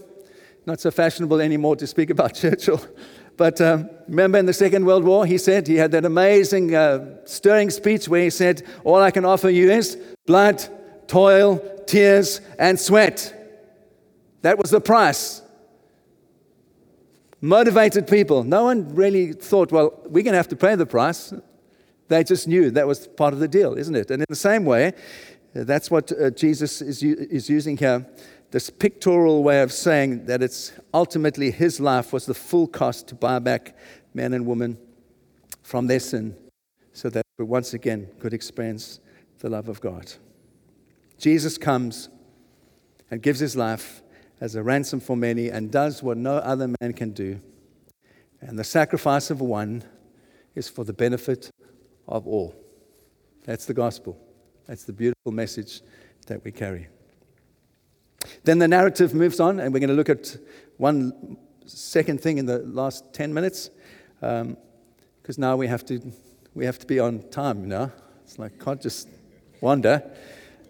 Not 0.66 0.80
so 0.80 0.90
fashionable 0.90 1.40
anymore 1.40 1.76
to 1.76 1.87
speak 1.87 2.11
about 2.11 2.35
Churchill. 2.40 2.80
But 3.37 3.61
um, 3.61 3.90
remember 4.09 4.38
in 4.38 4.47
the 4.47 4.52
Second 4.52 4.87
World 4.87 5.04
War, 5.04 5.26
he 5.26 5.38
said, 5.38 5.66
he 5.66 5.76
had 5.76 5.90
that 5.90 6.04
amazing, 6.04 6.75
uh, 6.75 7.16
stirring 7.25 7.71
speech 7.71 8.09
where 8.09 8.23
he 8.23 8.30
said, 8.30 8.62
All 8.85 9.02
I 9.02 9.11
can 9.11 9.25
offer 9.25 9.50
you 9.50 9.71
is 9.71 9.97
blood, 10.26 10.64
toil, 11.09 11.59
tears, 11.87 12.40
and 12.59 12.78
sweat. 12.78 13.33
That 14.42 14.59
was 14.59 14.71
the 14.71 14.80
price. 14.80 15.42
Motivated 17.40 18.06
people. 18.06 18.44
No 18.44 18.64
one 18.64 18.94
really 18.94 19.33
thought, 19.33 19.73
well, 19.73 20.00
we're 20.04 20.23
going 20.23 20.33
to 20.33 20.38
have 20.38 20.49
to 20.49 20.56
pay 20.56 20.76
the 20.76 20.87
price. 20.87 21.35
They 22.09 22.25
just 22.25 22.47
knew 22.47 22.71
that 22.71 22.87
was 22.87 23.06
part 23.06 23.35
of 23.35 23.40
the 23.40 23.49
deal, 23.49 23.75
isn't 23.75 23.94
it? 23.94 24.11
And 24.11 24.21
in 24.21 24.26
the 24.28 24.37
same 24.37 24.64
way, 24.64 24.92
that's 25.54 25.90
what 25.90 26.12
uh, 26.12 26.30
Jesus 26.30 26.80
is, 26.80 27.02
is 27.02 27.50
using 27.50 27.76
here 27.76 28.06
this 28.54 28.70
pictorial 28.70 29.42
way 29.42 29.62
of 29.62 29.73
saying 29.73 30.26
that 30.26 30.40
it's 30.40 30.70
ultimately 30.94 31.50
his 31.50 31.80
life 31.80 32.12
was 32.12 32.25
the 32.25 32.34
full 32.34 32.68
cost 32.68 33.08
to 33.08 33.14
buy 33.16 33.40
back 33.40 33.76
men 34.14 34.32
and 34.32 34.46
women 34.46 34.78
from 35.64 35.88
their 35.88 35.99
sin 35.99 36.37
so 36.92 37.11
that 37.11 37.26
we 37.37 37.44
once 37.44 37.75
again 37.75 38.06
could 38.20 38.32
experience 38.32 39.00
the 39.40 39.49
love 39.49 39.68
of 39.68 39.80
God. 39.80 40.12
Jesus 41.18 41.58
comes 41.58 42.08
and 43.11 43.20
gives 43.20 43.40
his 43.40 43.56
life 43.56 44.04
as 44.40 44.54
a 44.54 44.62
ransom 44.62 45.00
for 45.00 45.16
many 45.16 45.49
and 45.49 45.73
does 45.73 46.00
what 46.00 46.16
no 46.16 46.37
other 46.37 46.73
man 46.80 46.92
can 46.92 47.11
do. 47.11 47.40
And 48.40 48.56
the 48.56 48.62
sacrifice 48.62 49.30
of 49.30 49.40
one 49.40 49.82
is 50.54 50.68
for 50.68 50.84
the 50.84 50.92
benefit 50.92 51.50
of 52.06 52.28
all. 52.28 52.54
That's 53.46 53.66
the 53.66 53.75
gospel. 53.75 54.16
That's 54.68 54.84
the 54.84 54.92
beautiful 54.92 55.32
message 55.32 55.80
that 56.28 56.44
we 56.44 56.52
carry. 56.52 56.87
Then 58.45 58.59
the 58.59 58.69
narrative 58.69 59.14
moves 59.14 59.40
on, 59.40 59.61
and 59.61 59.73
we're 59.73 59.81
going 59.81 59.88
to 59.88 59.97
look 59.97 60.09
at 60.09 60.37
one 60.76 61.37
second 61.66 62.21
thing 62.21 62.38
in 62.38 62.47
the 62.47 62.59
last 62.59 63.12
10 63.12 63.33
minutes, 63.33 63.71
because 64.21 64.43
um, 64.43 64.57
now 65.38 65.57
we 65.57 65.66
have, 65.66 65.85
to, 65.87 66.00
we 66.54 66.64
have 66.64 66.78
to 66.78 66.87
be 66.87 66.99
on 66.99 67.23
time, 67.31 67.62
you 67.62 67.66
know? 67.66 67.93
It's 68.25 68.38
like, 68.38 68.59
can't 68.59 68.81
just 68.81 69.09
wander. 69.61 70.02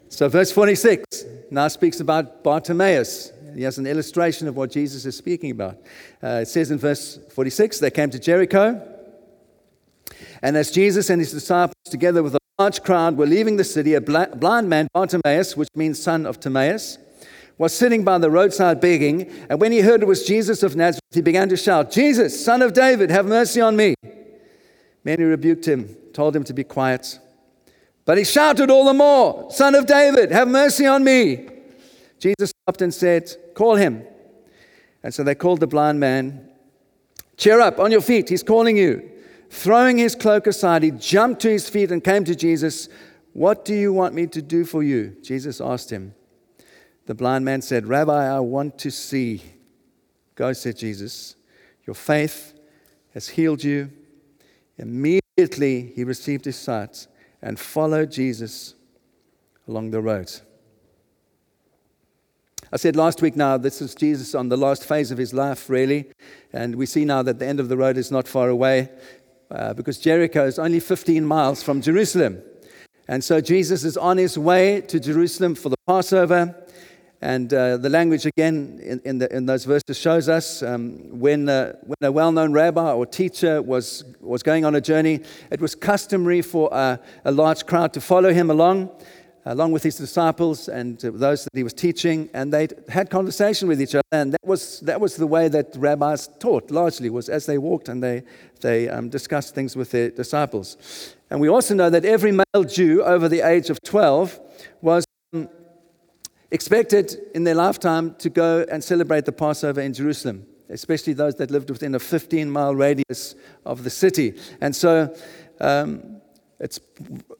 So, 0.09 0.29
verse 0.29 0.53
46 0.53 1.25
now 1.51 1.69
speaks 1.69 2.01
about 2.01 2.45
Bartimaeus. 2.45 3.33
He 3.55 3.63
has 3.63 3.79
an 3.79 3.87
illustration 3.87 4.49
of 4.49 4.57
what 4.57 4.71
Jesus 4.71 5.07
is 5.07 5.17
speaking 5.17 5.51
about. 5.51 5.79
Uh, 6.23 6.41
it 6.43 6.49
says 6.49 6.71
in 6.71 6.79
verse 6.79 7.19
46 7.33 7.79
they 7.79 7.91
came 7.91 8.11
to 8.11 8.19
Jericho, 8.19 8.81
and 10.43 10.57
as 10.57 10.71
Jesus 10.71 11.11
and 11.11 11.21
his 11.21 11.33
disciples, 11.33 11.75
together 11.87 12.23
with 12.23 12.35
a 12.35 12.39
large 12.59 12.83
crowd, 12.83 13.17
were 13.17 13.27
leaving 13.27 13.57
the 13.57 13.65
city, 13.65 13.95
a 13.95 14.01
blind 14.01 14.69
man, 14.69 14.89
Bartimaeus, 14.93 15.57
which 15.57 15.69
means 15.75 16.03
son 16.03 16.27
of 16.27 16.39
Timaeus, 16.39 16.99
was 17.57 17.75
sitting 17.75 18.05
by 18.05 18.19
the 18.19 18.31
roadside 18.31 18.81
begging, 18.81 19.31
and 19.49 19.61
when 19.61 19.73
he 19.73 19.81
heard 19.81 20.03
it 20.03 20.07
was 20.07 20.25
Jesus 20.25 20.63
of 20.63 20.75
Nazareth, 20.75 21.03
he 21.13 21.21
began 21.21 21.49
to 21.49 21.57
shout, 21.57 21.91
Jesus, 21.91 22.45
son 22.45 22.63
of 22.63 22.73
David, 22.73 23.11
have 23.11 23.27
mercy 23.27 23.61
on 23.61 23.77
me. 23.77 23.95
Many 25.05 25.23
rebuked 25.23 25.67
him, 25.67 25.97
told 26.13 26.35
him 26.35 26.45
to 26.45 26.55
be 26.55 26.65
quiet. 26.65 27.19
But 28.05 28.19
he 28.19 28.25
shouted 28.25 28.71
all 28.71 28.85
the 28.85 28.95
more, 28.95 29.51
Son 29.51 29.75
of 29.75 29.87
David, 29.87 30.31
have 30.31 30.49
mercy 30.49 30.87
on 30.87 31.05
me. 31.05 31.49
Jesus 32.19 32.51
stopped 32.51 32.83
and 32.83 32.93
said, 32.93 33.35
Call 33.55 33.77
him. 33.77 34.05
And 35.03 35.13
so 35.13 35.23
they 35.23 35.35
called 35.35 35.61
the 35.61 35.67
blind 35.67 36.01
man. 36.01 36.49
Cheer 37.37 37.61
up, 37.61 37.79
on 37.79 37.91
your 37.91 38.01
feet, 38.01 38.29
he's 38.29 38.43
calling 38.43 38.77
you. 38.77 39.11
Throwing 39.51 39.99
his 39.99 40.15
cloak 40.15 40.47
aside, 40.47 40.83
he 40.83 40.91
jumped 40.91 41.43
to 41.43 41.51
his 41.51 41.69
feet 41.69 41.93
and 41.93 42.03
came 42.03 42.25
to 42.25 42.35
Jesus. 42.35 42.89
What 43.33 43.65
do 43.65 43.75
you 43.75 43.93
want 43.93 44.15
me 44.15 44.27
to 44.29 44.43
do 44.43 44.65
for 44.65 44.83
you? 44.83 45.17
Jesus 45.23 45.61
asked 45.61 45.91
him. 45.91 46.15
The 47.07 47.15
blind 47.15 47.45
man 47.45 47.61
said, 47.63 47.87
Rabbi, 47.87 48.27
I 48.27 48.41
want 48.41 48.79
to 48.79 48.91
see. 48.91 49.43
Go, 50.35 50.53
said 50.53 50.77
Jesus. 50.77 51.37
Your 51.87 51.95
faith 51.95 52.55
has 53.13 53.29
healed 53.29 53.63
you. 53.63 53.91
Immediately 54.79 55.93
he 55.95 56.05
received 56.05 56.45
his 56.47 56.57
sight 56.57 57.07
and 57.43 57.59
followed 57.59 58.11
Jesus 58.11 58.75
along 59.69 59.91
the 59.91 60.01
road. 60.01 60.33
I 62.73 62.77
said 62.77 62.97
last 62.97 63.23
week 63.23 63.37
now, 63.37 63.57
this 63.57 63.81
is 63.81 63.95
Jesus 63.95 64.35
on 64.35 64.49
the 64.49 64.57
last 64.57 64.85
phase 64.85 65.13
of 65.13 65.19
his 65.19 65.33
life, 65.33 65.71
really. 65.71 66.11
And 66.53 66.75
we 66.75 66.87
see 66.87 67.05
now 67.05 67.23
that 67.23 67.39
the 67.39 67.47
end 67.47 67.61
of 67.61 67.69
the 67.69 67.77
road 67.77 67.97
is 67.97 68.11
not 68.11 68.27
far 68.27 68.49
away 68.49 68.89
uh, 69.51 69.75
because 69.75 69.99
Jericho 69.99 70.45
is 70.45 70.59
only 70.59 70.81
15 70.81 71.25
miles 71.25 71.63
from 71.63 71.81
Jerusalem. 71.81 72.43
And 73.07 73.23
so 73.23 73.41
Jesus 73.41 73.85
is 73.85 73.97
on 73.97 74.17
his 74.17 74.39
way 74.39 74.81
to 74.83 74.99
Jerusalem 74.99 75.55
for 75.55 75.69
the 75.69 75.77
Passover. 75.87 76.57
And 77.25 77.55
uh, 77.55 77.79
the 77.79 77.89
language, 77.89 78.27
again, 78.27 78.79
in, 78.83 79.01
in, 79.07 79.17
the, 79.17 79.35
in, 79.35 79.47
those 79.47 79.65
verses 79.65 79.99
shows 79.99 80.29
us 80.29 80.63
um, 80.63 81.19
when, 81.19 81.49
uh, 81.49 81.73
when 81.83 81.97
a 82.03 82.13
well 82.13 82.31
known 82.31 82.53
rabbi 82.53 82.93
or 82.93 83.07
teacher 83.07 83.63
was, 83.63 84.05
was 84.21 84.43
going 84.43 84.67
on 84.67 84.75
a 84.75 84.81
journey, 84.83 85.21
it 85.51 85.59
was 85.59 85.75
customary 85.75 86.43
for 86.43 86.69
a, 86.71 87.01
a 87.25 87.33
large 87.33 87.65
crowd 87.65 87.95
to 87.95 88.01
follow 88.03 88.31
him 88.31 88.51
along, 88.51 88.91
along 89.47 89.73
with 89.73 89.83
his 89.83 89.97
disciples 89.97 90.69
and 90.69 90.99
those 90.99 91.45
that 91.45 91.55
he 91.55 91.63
was 91.63 91.73
teaching. 91.73 92.29
And 92.35 92.53
they 92.53 92.69
had 92.91 93.09
conversation 93.09 93.69
with 93.69 93.81
each 93.81 93.95
other. 93.95 94.05
And 94.13 94.35
that 94.35 94.45
was, 94.45 94.81
that 94.81 95.01
was 95.01 95.17
the 95.17 95.27
way 95.27 95.49
that 95.49 95.75
rabbis 95.77 96.29
taught, 96.39 96.71
largely, 96.71 97.09
was 97.09 97.31
as 97.31 97.47
they 97.47 97.57
walked 97.57 97.89
and 97.89 98.03
they, 98.03 98.23
they 98.61 98.91
um, 98.91 99.09
discussed 99.09 99.55
things 99.55 99.77
with 99.77 99.93
their 99.93 100.11
disciples. 100.11 100.77
And 101.31 101.41
we 101.41 101.49
also 101.49 101.73
know 101.73 101.89
that 101.89 102.05
every 102.05 102.33
male 102.33 102.65
Jew 102.69 103.03
over 103.03 103.31
the 103.31 103.41
age 103.41 103.71
of 103.71 103.81
12 103.83 104.39
was. 104.83 105.04
Expected 106.55 107.17
in 107.35 107.43
their 107.43 107.57
lifetime 107.57 108.15
to 108.21 108.31
go 108.31 108.65
and 108.71 108.83
celebrate 108.83 109.25
the 109.25 109.33
Passover 109.33 109.81
in 109.81 109.93
Jerusalem, 109.93 110.47
especially 110.69 111.13
those 111.13 111.35
that 111.35 111.51
lived 111.51 111.69
within 111.69 111.97
a 111.97 111.99
15 111.99 112.49
mile 112.49 112.77
radius 112.77 113.35
of 113.67 113.83
the 113.83 113.91
city. 113.91 114.39
And 114.61 114.75
so 114.77 115.13
um, 115.61 116.21
it's 116.61 116.79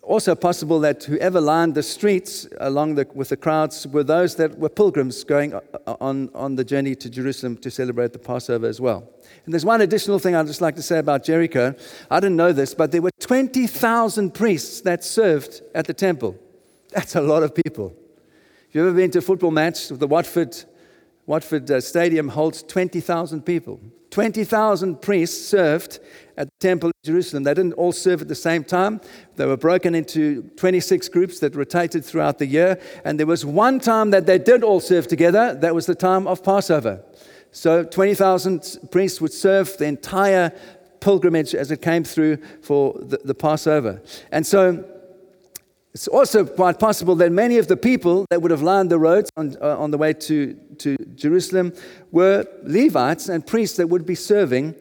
also 0.03 0.35
possible 0.35 0.81
that 0.81 1.05
whoever 1.05 1.41
lined 1.41 1.77
the 1.77 1.83
streets 1.85 2.49
along 2.59 2.97
the, 2.97 3.07
with 3.15 3.29
the 3.29 3.37
crowds 3.37 3.87
were 3.87 4.03
those 4.03 4.35
that 4.35 4.59
were 4.59 4.69
pilgrims 4.69 5.23
going 5.23 5.55
on, 5.87 6.29
on 6.35 6.57
the 6.57 6.65
journey 6.65 6.97
to 6.97 7.09
Jerusalem 7.09 7.57
to 7.59 7.71
celebrate 7.71 8.13
the 8.13 8.19
Passover 8.19 8.67
as 8.67 8.81
well. 8.81 9.09
And 9.45 9.55
there's 9.55 9.65
one 9.65 9.81
additional 9.81 10.19
thing 10.19 10.35
I'd 10.35 10.49
just 10.49 10.61
like 10.61 10.75
to 10.75 10.83
say 10.83 10.99
about 10.99 11.23
Jericho. 11.23 11.77
I 12.11 12.19
didn't 12.19 12.37
know 12.37 12.53
this, 12.53 12.75
but 12.75 12.91
there 12.91 13.01
were 13.01 13.13
20,000 13.21 14.35
priests 14.35 14.81
that 14.81 15.05
served 15.05 15.63
at 15.73 15.87
the 15.87 15.95
temple. 15.95 16.37
That's 16.91 17.15
a 17.15 17.21
lot 17.21 17.45
of 17.45 17.55
people. 17.55 17.95
You 18.75 18.81
ever 18.81 18.93
been 18.93 19.13
to 19.13 19.21
a 19.21 19.23
football 19.23 19.53
match? 19.53 19.87
The 19.87 20.09
Watford, 20.09 20.65
Watford 21.27 21.71
uh, 21.71 21.81
Stadium 21.81 22.29
holds 22.29 22.65
20,000 22.65 23.43
people. 23.43 23.81
20,000 24.11 25.01
priests 25.01 25.47
served 25.47 26.01
at 26.37 26.49
the 26.49 26.53
temple 26.59 26.89
in 26.89 26.93
Jerusalem. 27.05 27.45
They 27.45 27.55
didn't 27.55 27.75
all 27.75 27.93
serve 27.93 28.23
at 28.23 28.27
the 28.27 28.35
same 28.35 28.65
time. 28.65 29.01
They 29.37 29.47
were 29.47 29.57
broken 29.57 29.95
into 29.95 30.43
26 30.57 31.09
groups 31.11 31.39
that 31.39 31.55
rotated 31.55 32.05
throughout 32.05 32.41
the 32.41 32.47
year. 32.47 32.81
And 33.05 33.17
there 33.17 33.29
was 33.29 33.47
one 33.47 33.79
time 33.79 34.11
that 34.11 34.27
they 34.27 34.39
did 34.39 34.65
all 34.65 34.81
serve 34.81 35.07
together. 35.07 35.55
That 35.55 35.73
was 35.73 35.87
the 35.87 35.95
time 35.95 36.27
of 36.27 36.43
Passover. 36.43 37.01
So 37.53 37.85
20,000 37.85 38.89
priests 38.91 39.21
would 39.21 39.33
serve 39.33 39.77
the 39.79 39.85
entire 39.85 40.51
pilgrimage 40.99 41.55
as 41.55 41.71
it 41.71 41.81
came 41.81 42.03
through 42.03 42.39
for 42.61 42.95
the, 42.99 43.19
the 43.19 43.35
Passover. 43.37 44.03
And 44.33 44.45
so 44.45 44.85
it's 45.95 46.09
also 46.09 46.45
quite 46.45 46.81
possible 46.81 47.15
that 47.17 47.31
many 47.31 47.57
of 47.59 47.69
the 47.69 47.77
people 47.77 48.27
that 48.31 48.43
would 48.43 48.51
have 48.51 48.63
lined 48.63 48.91
the 48.91 48.99
roads 48.99 49.31
on, 49.37 49.57
uh, 49.63 49.79
on 49.79 49.93
the 49.93 49.99
way 49.99 50.13
to, 50.13 50.55
to 50.79 50.97
Jerusalem 51.15 51.73
were 52.11 52.45
Levites 52.65 53.29
and 53.29 53.47
priests 53.47 53.77
that 53.77 53.87
would 53.87 54.05
be 54.05 54.17
serving 54.17 54.75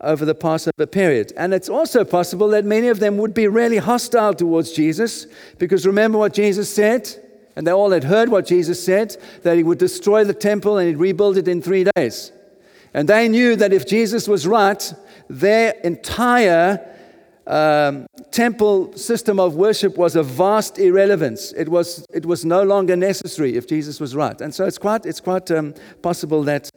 over 0.00 0.24
the 0.24 0.36
Passover 0.36 0.86
period. 0.86 1.32
And 1.36 1.52
it's 1.52 1.68
also 1.68 2.04
possible 2.04 2.46
that 2.48 2.64
many 2.64 2.88
of 2.88 3.00
them 3.00 3.16
would 3.18 3.34
be 3.34 3.48
really 3.48 3.78
hostile 3.78 4.34
towards 4.34 4.70
Jesus 4.70 5.26
because 5.58 5.84
remember 5.84 6.18
what 6.18 6.32
Jesus 6.32 6.72
said? 6.72 7.10
And 7.56 7.66
they 7.66 7.72
all 7.72 7.90
had 7.90 8.04
heard 8.04 8.28
what 8.28 8.46
Jesus 8.46 8.82
said 8.82 9.16
that 9.42 9.56
he 9.56 9.64
would 9.64 9.78
destroy 9.78 10.22
the 10.22 10.32
temple 10.32 10.78
and 10.78 10.88
he'd 10.88 10.96
rebuild 10.96 11.38
it 11.38 11.48
in 11.48 11.60
three 11.60 11.86
days. 11.96 12.30
And 12.94 13.08
they 13.08 13.28
knew 13.28 13.56
that 13.56 13.72
if 13.72 13.84
Jesus 13.84 14.28
was 14.28 14.46
right, 14.46 14.94
their 15.28 15.72
entire 15.82 16.91
um, 17.46 18.06
temple 18.30 18.96
system 18.96 19.40
of 19.40 19.56
worship 19.56 19.96
was 19.96 20.16
a 20.16 20.22
vast 20.22 20.78
irrelevance. 20.78 21.52
It 21.52 21.68
was, 21.68 22.06
it 22.12 22.24
was 22.24 22.44
no 22.44 22.62
longer 22.62 22.96
necessary 22.96 23.56
if 23.56 23.66
Jesus 23.66 24.00
was 24.00 24.14
right. 24.14 24.40
And 24.40 24.54
so 24.54 24.64
it's 24.64 24.78
quite, 24.78 25.06
it's 25.06 25.20
quite 25.20 25.50
um, 25.50 25.74
possible 26.02 26.42
that 26.44 26.70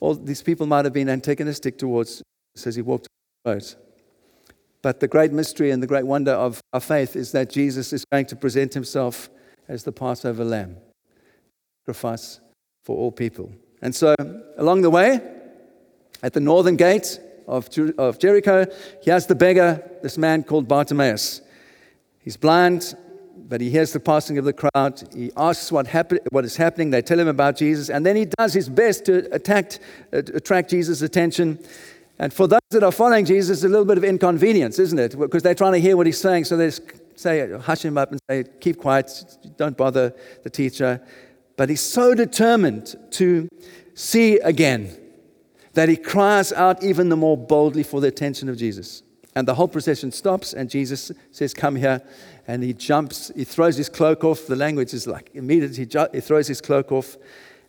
all 0.00 0.14
these 0.14 0.42
people 0.42 0.66
might 0.66 0.84
have 0.84 0.92
been 0.92 1.08
antagonistic 1.08 1.78
towards 1.78 2.22
as 2.64 2.74
he 2.74 2.82
walked 2.82 3.08
the 3.44 3.52
road. 3.52 3.74
But 4.82 5.00
the 5.00 5.08
great 5.08 5.32
mystery 5.32 5.70
and 5.70 5.82
the 5.82 5.86
great 5.86 6.06
wonder 6.06 6.32
of 6.32 6.60
our 6.74 6.80
faith 6.80 7.16
is 7.16 7.32
that 7.32 7.48
Jesus 7.48 7.92
is 7.92 8.04
going 8.12 8.26
to 8.26 8.36
present 8.36 8.74
himself 8.74 9.30
as 9.66 9.84
the 9.84 9.92
Passover 9.92 10.44
lamb, 10.44 10.76
sacrifice 11.82 12.40
for 12.84 12.96
all 12.96 13.10
people. 13.10 13.50
And 13.80 13.94
so, 13.94 14.14
along 14.58 14.82
the 14.82 14.90
way, 14.90 15.20
at 16.22 16.34
the 16.34 16.40
northern 16.40 16.76
gate 16.76 17.18
of, 17.46 17.68
of 17.98 18.18
Jericho, 18.18 18.66
he 19.02 19.10
has 19.10 19.26
the 19.26 19.34
beggar, 19.34 19.82
this 20.02 20.18
man 20.18 20.42
called 20.42 20.68
Bartimaeus. 20.68 21.40
He's 22.18 22.36
blind, 22.36 22.94
but 23.36 23.60
he 23.60 23.70
hears 23.70 23.92
the 23.92 24.00
passing 24.00 24.38
of 24.38 24.44
the 24.44 24.52
crowd. 24.52 25.02
He 25.14 25.30
asks 25.36 25.70
what, 25.70 25.86
happen, 25.86 26.18
what 26.30 26.44
is 26.44 26.56
happening. 26.56 26.90
They 26.90 27.02
tell 27.02 27.18
him 27.18 27.28
about 27.28 27.56
Jesus, 27.56 27.90
and 27.90 28.04
then 28.04 28.16
he 28.16 28.26
does 28.38 28.54
his 28.54 28.68
best 28.68 29.04
to 29.06 29.32
attack, 29.34 29.72
uh, 30.12 30.18
attract 30.18 30.70
Jesus' 30.70 31.02
attention. 31.02 31.58
And 32.18 32.32
for 32.32 32.46
those 32.46 32.60
that 32.70 32.82
are 32.82 32.92
following 32.92 33.24
Jesus, 33.24 33.58
it's 33.58 33.64
a 33.64 33.68
little 33.68 33.84
bit 33.84 33.98
of 33.98 34.04
inconvenience, 34.04 34.78
isn't 34.78 34.98
it? 34.98 35.18
Because 35.18 35.42
they're 35.42 35.54
trying 35.54 35.72
to 35.72 35.80
hear 35.80 35.96
what 35.96 36.06
he's 36.06 36.20
saying, 36.20 36.44
so 36.44 36.56
they 36.56 36.70
say, 37.16 37.50
hush 37.58 37.84
him 37.84 37.98
up 37.98 38.10
and 38.10 38.20
say, 38.30 38.44
keep 38.60 38.78
quiet, 38.78 39.10
don't 39.56 39.76
bother 39.76 40.14
the 40.42 40.50
teacher. 40.50 41.00
But 41.56 41.68
he's 41.68 41.80
so 41.80 42.14
determined 42.14 42.96
to 43.12 43.48
see 43.94 44.38
again 44.38 44.96
that 45.74 45.88
he 45.88 45.96
cries 45.96 46.52
out 46.52 46.82
even 46.82 47.08
the 47.08 47.16
more 47.16 47.36
boldly 47.36 47.82
for 47.82 48.00
the 48.00 48.08
attention 48.08 48.48
of 48.48 48.56
Jesus. 48.56 49.02
And 49.36 49.48
the 49.48 49.54
whole 49.54 49.68
procession 49.68 50.12
stops, 50.12 50.52
and 50.52 50.70
Jesus 50.70 51.10
says, 51.32 51.52
Come 51.52 51.76
here. 51.76 52.00
And 52.46 52.62
he 52.62 52.72
jumps, 52.72 53.32
he 53.34 53.44
throws 53.44 53.76
his 53.76 53.88
cloak 53.88 54.22
off. 54.22 54.46
The 54.46 54.56
language 54.56 54.94
is 54.94 55.06
like 55.06 55.30
immediately, 55.34 55.88
he, 56.12 56.20
throws 56.20 56.46
his 56.46 56.60
cloak 56.60 56.92
off. 56.92 57.16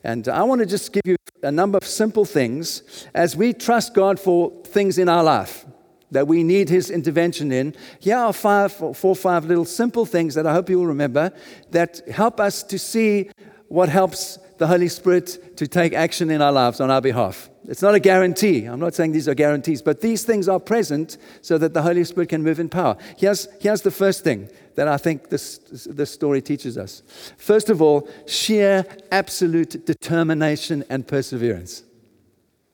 And 0.03 0.27
I 0.27 0.43
want 0.43 0.59
to 0.59 0.67
just 0.67 0.91
give 0.93 1.01
you 1.05 1.15
a 1.41 1.51
number 1.51 1.77
of 1.77 1.85
simple 1.85 2.25
things 2.25 3.07
as 3.13 3.35
we 3.35 3.53
trust 3.53 3.93
God 3.93 4.19
for 4.19 4.51
things 4.65 4.97
in 4.97 5.09
our 5.09 5.23
life 5.23 5.65
that 6.11 6.27
we 6.27 6.43
need 6.43 6.69
His 6.69 6.89
intervention 6.89 7.51
in. 7.51 7.75
Here 7.99 8.17
are 8.17 8.33
five, 8.33 8.71
four 8.71 8.95
or 9.03 9.15
five 9.15 9.45
little 9.45 9.65
simple 9.65 10.05
things 10.05 10.35
that 10.35 10.45
I 10.45 10.53
hope 10.53 10.69
you 10.69 10.79
will 10.79 10.87
remember 10.87 11.31
that 11.71 12.07
help 12.09 12.39
us 12.39 12.63
to 12.63 12.79
see 12.79 13.29
what 13.67 13.89
helps 13.89 14.37
the 14.57 14.67
Holy 14.67 14.87
Spirit 14.87 15.57
to 15.57 15.67
take 15.67 15.93
action 15.93 16.29
in 16.29 16.41
our 16.41 16.51
lives 16.51 16.79
on 16.79 16.89
our 16.89 17.01
behalf. 17.01 17.49
It's 17.67 17.81
not 17.81 17.95
a 17.95 17.99
guarantee. 17.99 18.65
I'm 18.65 18.79
not 18.79 18.93
saying 18.93 19.11
these 19.11 19.27
are 19.27 19.33
guarantees, 19.33 19.81
but 19.81 20.01
these 20.01 20.23
things 20.23 20.47
are 20.47 20.59
present 20.59 21.17
so 21.41 21.57
that 21.57 21.73
the 21.73 21.81
Holy 21.81 22.03
Spirit 22.03 22.29
can 22.29 22.43
move 22.43 22.59
in 22.59 22.69
power. 22.69 22.97
Here's, 23.17 23.47
here's 23.59 23.81
the 23.81 23.91
first 23.91 24.23
thing 24.23 24.49
that 24.75 24.87
I 24.87 24.97
think 24.97 25.29
this, 25.29 25.57
this 25.85 26.11
story 26.11 26.41
teaches 26.41 26.77
us. 26.77 27.01
First 27.37 27.69
of 27.69 27.81
all, 27.81 28.07
sheer 28.27 28.85
absolute 29.11 29.85
determination 29.85 30.83
and 30.89 31.07
perseverance. 31.07 31.83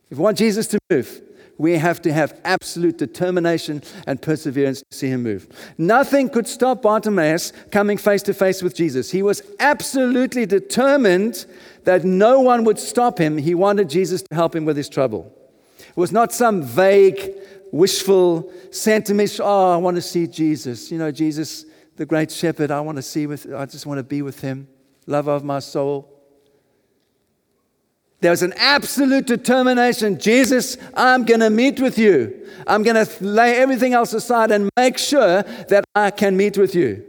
If 0.10 0.18
we 0.18 0.24
want 0.24 0.38
Jesus 0.38 0.68
to 0.68 0.80
move, 0.90 1.22
we 1.58 1.78
have 1.78 2.02
to 2.02 2.14
have 2.14 2.40
absolute 2.44 2.98
determination 2.98 3.84
and 4.08 4.22
perseverance 4.22 4.80
to 4.80 4.98
see 4.98 5.08
him 5.08 5.24
move. 5.24 5.48
Nothing 5.78 6.30
could 6.30 6.48
stop 6.48 6.82
Bartimaeus 6.82 7.54
coming 7.72 7.98
face 7.98 8.24
to 8.24 8.34
face 8.34 8.62
with 8.64 8.76
Jesus. 8.76 9.12
He 9.12 9.22
was 9.22 9.44
absolutely 9.60 10.46
determined 10.46 11.46
that 11.84 12.04
no 12.04 12.40
one 12.40 12.64
would 12.64 12.80
stop 12.80 13.20
him. 13.20 13.38
He 13.38 13.56
wanted 13.56 13.90
Jesus 13.90 14.22
to 14.24 14.36
help 14.36 14.56
him 14.56 14.66
with 14.66 14.78
his 14.78 14.90
trouble. 14.90 15.32
It 15.80 15.98
was 15.98 16.12
not 16.12 16.32
some 16.32 16.64
vague, 16.64 17.32
wishful 17.72 18.52
sentiment, 18.72 19.40
oh, 19.42 19.74
I 19.74 19.78
want 19.78 19.96
to 19.96 20.02
see 20.02 20.28
Jesus. 20.28 20.92
You 20.92 20.98
know, 20.98 21.12
Jesus, 21.12 21.66
the 21.96 22.06
great 22.06 22.32
shepherd, 22.32 22.72
I 22.72 22.82
want 22.82 22.98
to 22.98 23.02
see 23.02 23.28
with, 23.28 23.52
I 23.54 23.66
just 23.66 23.86
want 23.86 24.00
to 24.00 24.04
be 24.04 24.22
with 24.22 24.42
him. 24.42 24.68
Love 25.08 25.28
of 25.28 25.44
my 25.44 25.60
soul. 25.60 26.21
There 28.22 28.32
was 28.32 28.44
an 28.44 28.54
absolute 28.56 29.26
determination 29.26 30.20
Jesus, 30.20 30.78
I'm 30.94 31.26
going 31.26 31.40
to 31.40 31.50
meet 31.50 31.80
with 31.80 31.98
you. 31.98 32.48
I'm 32.68 32.84
going 32.84 33.04
to 33.04 33.24
lay 33.24 33.58
everything 33.58 33.94
else 33.94 34.14
aside 34.14 34.52
and 34.52 34.70
make 34.78 34.98
sure 34.98 35.42
that 35.44 35.84
I 35.96 36.12
can 36.12 36.38
meet 36.38 36.58
with 36.58 36.76
you. 36.76 37.04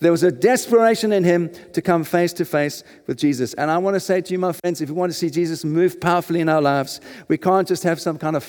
There 0.00 0.12
was 0.12 0.22
a 0.22 0.32
desperation 0.32 1.12
in 1.12 1.24
him 1.24 1.50
to 1.72 1.82
come 1.82 2.04
face 2.04 2.32
to 2.34 2.44
face 2.44 2.84
with 3.06 3.18
Jesus. 3.18 3.52
And 3.54 3.70
I 3.70 3.78
want 3.78 3.96
to 3.96 4.00
say 4.00 4.20
to 4.20 4.32
you, 4.32 4.38
my 4.38 4.52
friends, 4.52 4.80
if 4.80 4.88
you 4.88 4.94
want 4.94 5.12
to 5.12 5.18
see 5.18 5.28
Jesus 5.28 5.64
move 5.64 6.00
powerfully 6.00 6.40
in 6.40 6.48
our 6.48 6.62
lives, 6.62 7.00
we 7.28 7.36
can't 7.36 7.68
just 7.68 7.82
have 7.82 8.00
some 8.00 8.16
kind 8.16 8.36
of 8.36 8.44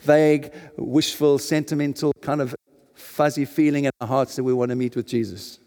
vague, 0.00 0.52
wishful, 0.76 1.38
sentimental, 1.38 2.12
kind 2.22 2.40
of 2.40 2.54
fuzzy 2.94 3.44
feeling 3.44 3.84
in 3.84 3.90
our 4.00 4.08
hearts 4.08 4.36
that 4.36 4.44
we 4.44 4.54
want 4.54 4.70
to 4.70 4.76
meet 4.76 4.96
with 4.96 5.06
Jesus. 5.06 5.58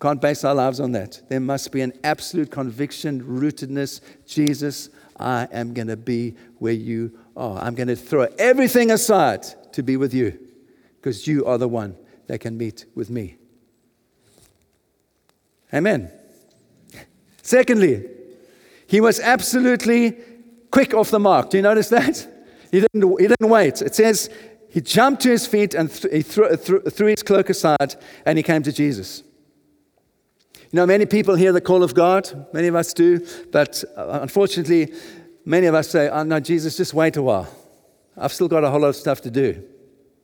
Can't 0.00 0.20
base 0.20 0.44
our 0.44 0.54
lives 0.54 0.78
on 0.78 0.92
that. 0.92 1.22
There 1.28 1.40
must 1.40 1.72
be 1.72 1.80
an 1.80 1.92
absolute 2.04 2.50
conviction, 2.50 3.22
rootedness. 3.22 4.00
Jesus, 4.26 4.90
I 5.18 5.48
am 5.50 5.72
going 5.72 5.88
to 5.88 5.96
be 5.96 6.34
where 6.58 6.72
you 6.72 7.18
are. 7.36 7.58
I'm 7.62 7.74
going 7.74 7.88
to 7.88 7.96
throw 7.96 8.26
everything 8.38 8.90
aside 8.90 9.44
to 9.72 9.82
be 9.82 9.96
with 9.96 10.12
you 10.12 10.38
because 10.96 11.26
you 11.26 11.46
are 11.46 11.56
the 11.56 11.68
one 11.68 11.96
that 12.26 12.40
can 12.40 12.58
meet 12.58 12.84
with 12.94 13.08
me. 13.08 13.36
Amen. 15.72 16.10
Secondly, 17.42 18.04
he 18.86 19.00
was 19.00 19.18
absolutely 19.20 20.16
quick 20.70 20.92
off 20.94 21.10
the 21.10 21.18
mark. 21.18 21.50
Do 21.50 21.56
you 21.56 21.62
notice 21.62 21.88
that? 21.88 22.26
He 22.70 22.80
didn't, 22.80 23.20
he 23.20 23.28
didn't 23.28 23.48
wait. 23.48 23.80
It 23.80 23.94
says 23.94 24.28
he 24.68 24.80
jumped 24.80 25.22
to 25.22 25.30
his 25.30 25.46
feet 25.46 25.74
and 25.74 25.90
th- 25.90 26.12
he 26.12 26.22
threw, 26.22 26.54
threw, 26.56 26.80
threw 26.82 27.06
his 27.06 27.22
cloak 27.22 27.48
aside 27.48 27.94
and 28.26 28.36
he 28.36 28.42
came 28.42 28.62
to 28.62 28.72
Jesus. 28.72 29.22
You 30.76 30.82
know, 30.82 30.86
many 30.88 31.06
people 31.06 31.36
hear 31.36 31.52
the 31.52 31.60
call 31.62 31.82
of 31.82 31.94
God, 31.94 32.48
many 32.52 32.68
of 32.68 32.74
us 32.74 32.92
do, 32.92 33.26
but 33.50 33.82
uh, 33.96 34.18
unfortunately, 34.20 34.92
many 35.46 35.68
of 35.68 35.74
us 35.74 35.88
say, 35.88 36.10
oh, 36.10 36.22
no, 36.22 36.38
Jesus, 36.38 36.76
just 36.76 36.92
wait 36.92 37.16
a 37.16 37.22
while. 37.22 37.48
I've 38.14 38.30
still 38.30 38.46
got 38.46 38.62
a 38.62 38.68
whole 38.68 38.80
lot 38.80 38.88
of 38.88 38.96
stuff 38.96 39.22
to 39.22 39.30
do. 39.30 39.64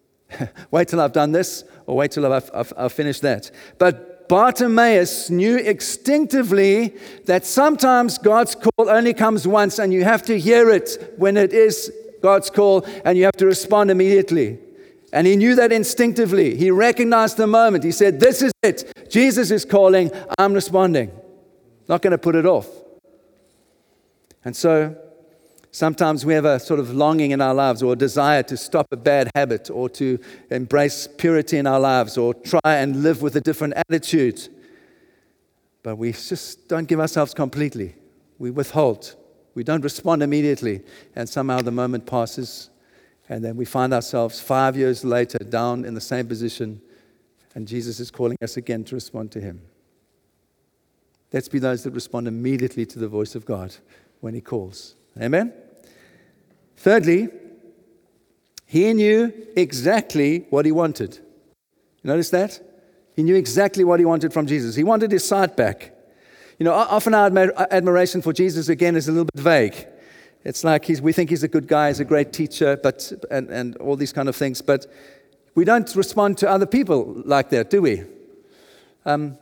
wait 0.70 0.88
till 0.88 1.00
I've 1.00 1.14
done 1.14 1.32
this, 1.32 1.64
or 1.86 1.96
wait 1.96 2.10
till 2.10 2.30
I've, 2.30 2.50
I've, 2.52 2.70
I've 2.76 2.92
finished 2.92 3.22
that. 3.22 3.50
But 3.78 4.28
Bartimaeus 4.28 5.30
knew 5.30 5.56
instinctively 5.56 6.98
that 7.24 7.46
sometimes 7.46 8.18
God's 8.18 8.54
call 8.54 8.90
only 8.90 9.14
comes 9.14 9.48
once 9.48 9.78
and 9.78 9.90
you 9.90 10.04
have 10.04 10.22
to 10.24 10.38
hear 10.38 10.68
it 10.68 11.14
when 11.16 11.38
it 11.38 11.54
is 11.54 11.90
God's 12.20 12.50
call 12.50 12.84
and 13.06 13.16
you 13.16 13.24
have 13.24 13.38
to 13.38 13.46
respond 13.46 13.90
immediately. 13.90 14.58
And 15.12 15.26
he 15.26 15.36
knew 15.36 15.54
that 15.56 15.72
instinctively. 15.72 16.56
He 16.56 16.70
recognized 16.70 17.36
the 17.36 17.46
moment. 17.46 17.84
He 17.84 17.92
said, 17.92 18.18
This 18.18 18.42
is 18.42 18.52
it. 18.62 19.10
Jesus 19.10 19.50
is 19.50 19.64
calling. 19.64 20.10
I'm 20.38 20.54
responding. 20.54 21.12
Not 21.88 22.00
going 22.00 22.12
to 22.12 22.18
put 22.18 22.34
it 22.34 22.46
off. 22.46 22.68
And 24.44 24.56
so 24.56 24.96
Sometimes 25.74 26.26
we 26.26 26.34
have 26.34 26.44
a 26.44 26.60
sort 26.60 26.78
of 26.80 26.94
longing 26.94 27.30
in 27.30 27.40
our 27.40 27.54
lives 27.54 27.82
or 27.82 27.94
a 27.94 27.96
desire 27.96 28.42
to 28.42 28.58
stop 28.58 28.86
a 28.92 28.96
bad 28.96 29.30
habit 29.34 29.70
or 29.70 29.88
to 29.88 30.18
embrace 30.50 31.08
purity 31.16 31.56
in 31.56 31.66
our 31.66 31.80
lives 31.80 32.18
or 32.18 32.34
try 32.34 32.60
and 32.76 33.02
live 33.02 33.22
with 33.22 33.36
a 33.36 33.40
different 33.40 33.72
attitude. 33.88 34.48
But 35.82 35.96
we 35.96 36.12
just 36.12 36.68
don't 36.68 36.86
give 36.86 37.00
ourselves 37.00 37.32
completely. 37.32 37.94
We 38.38 38.50
withhold. 38.50 39.16
We 39.54 39.64
don't 39.64 39.80
respond 39.80 40.22
immediately. 40.22 40.82
And 41.16 41.26
somehow 41.26 41.62
the 41.62 41.70
moment 41.70 42.04
passes, 42.04 42.68
and 43.32 43.42
then 43.42 43.56
we 43.56 43.64
find 43.64 43.94
ourselves 43.94 44.40
five 44.40 44.76
years 44.76 45.06
later 45.06 45.38
down 45.38 45.86
in 45.86 45.94
the 45.94 46.00
same 46.02 46.26
position, 46.26 46.82
and 47.54 47.66
Jesus 47.66 47.98
is 47.98 48.10
calling 48.10 48.36
us 48.42 48.58
again 48.58 48.84
to 48.84 48.94
respond 48.94 49.32
to 49.32 49.40
Him. 49.40 49.62
Let's 51.32 51.48
be 51.48 51.58
those 51.58 51.82
that 51.84 51.94
respond 51.94 52.28
immediately 52.28 52.84
to 52.84 52.98
the 52.98 53.08
voice 53.08 53.34
of 53.34 53.46
God 53.46 53.74
when 54.20 54.34
He 54.34 54.42
calls. 54.42 54.96
Amen? 55.18 55.50
Thirdly, 56.76 57.28
he 58.66 58.92
knew 58.92 59.32
exactly 59.56 60.46
what 60.50 60.64
he 60.64 60.72
wanted. 60.72 61.16
You 62.02 62.08
notice 62.08 62.30
that? 62.30 62.60
He 63.14 63.22
knew 63.22 63.36
exactly 63.36 63.84
what 63.84 64.00
he 64.00 64.06
wanted 64.06 64.32
from 64.32 64.46
Jesus. 64.46 64.74
He 64.74 64.82
wanted 64.82 65.12
his 65.12 65.26
sight 65.26 65.56
back. 65.56 65.92
You 66.58 66.64
know, 66.64 66.72
often 66.72 67.14
our 67.14 67.30
admiration 67.70 68.20
for 68.20 68.32
Jesus, 68.32 68.68
again, 68.68 68.96
is 68.96 69.08
a 69.08 69.12
little 69.12 69.28
bit 69.32 69.42
vague. 69.42 69.86
It's 70.44 70.64
like 70.64 70.88
we 71.02 71.12
think 71.12 71.30
he's 71.30 71.42
a 71.42 71.48
good 71.48 71.68
guy, 71.68 71.88
he's 71.88 72.00
a 72.00 72.04
great 72.04 72.32
teacher, 72.32 72.76
but, 72.76 73.12
and, 73.30 73.48
and 73.50 73.76
all 73.76 73.96
these 73.96 74.12
kind 74.12 74.28
of 74.28 74.36
things, 74.36 74.60
but 74.60 74.86
we 75.54 75.64
don't 75.64 75.94
respond 75.94 76.38
to 76.38 76.50
other 76.50 76.66
people 76.66 77.22
like 77.24 77.50
that, 77.50 77.70
do 77.70 77.82
we? 77.82 78.04
Um, 79.04 79.38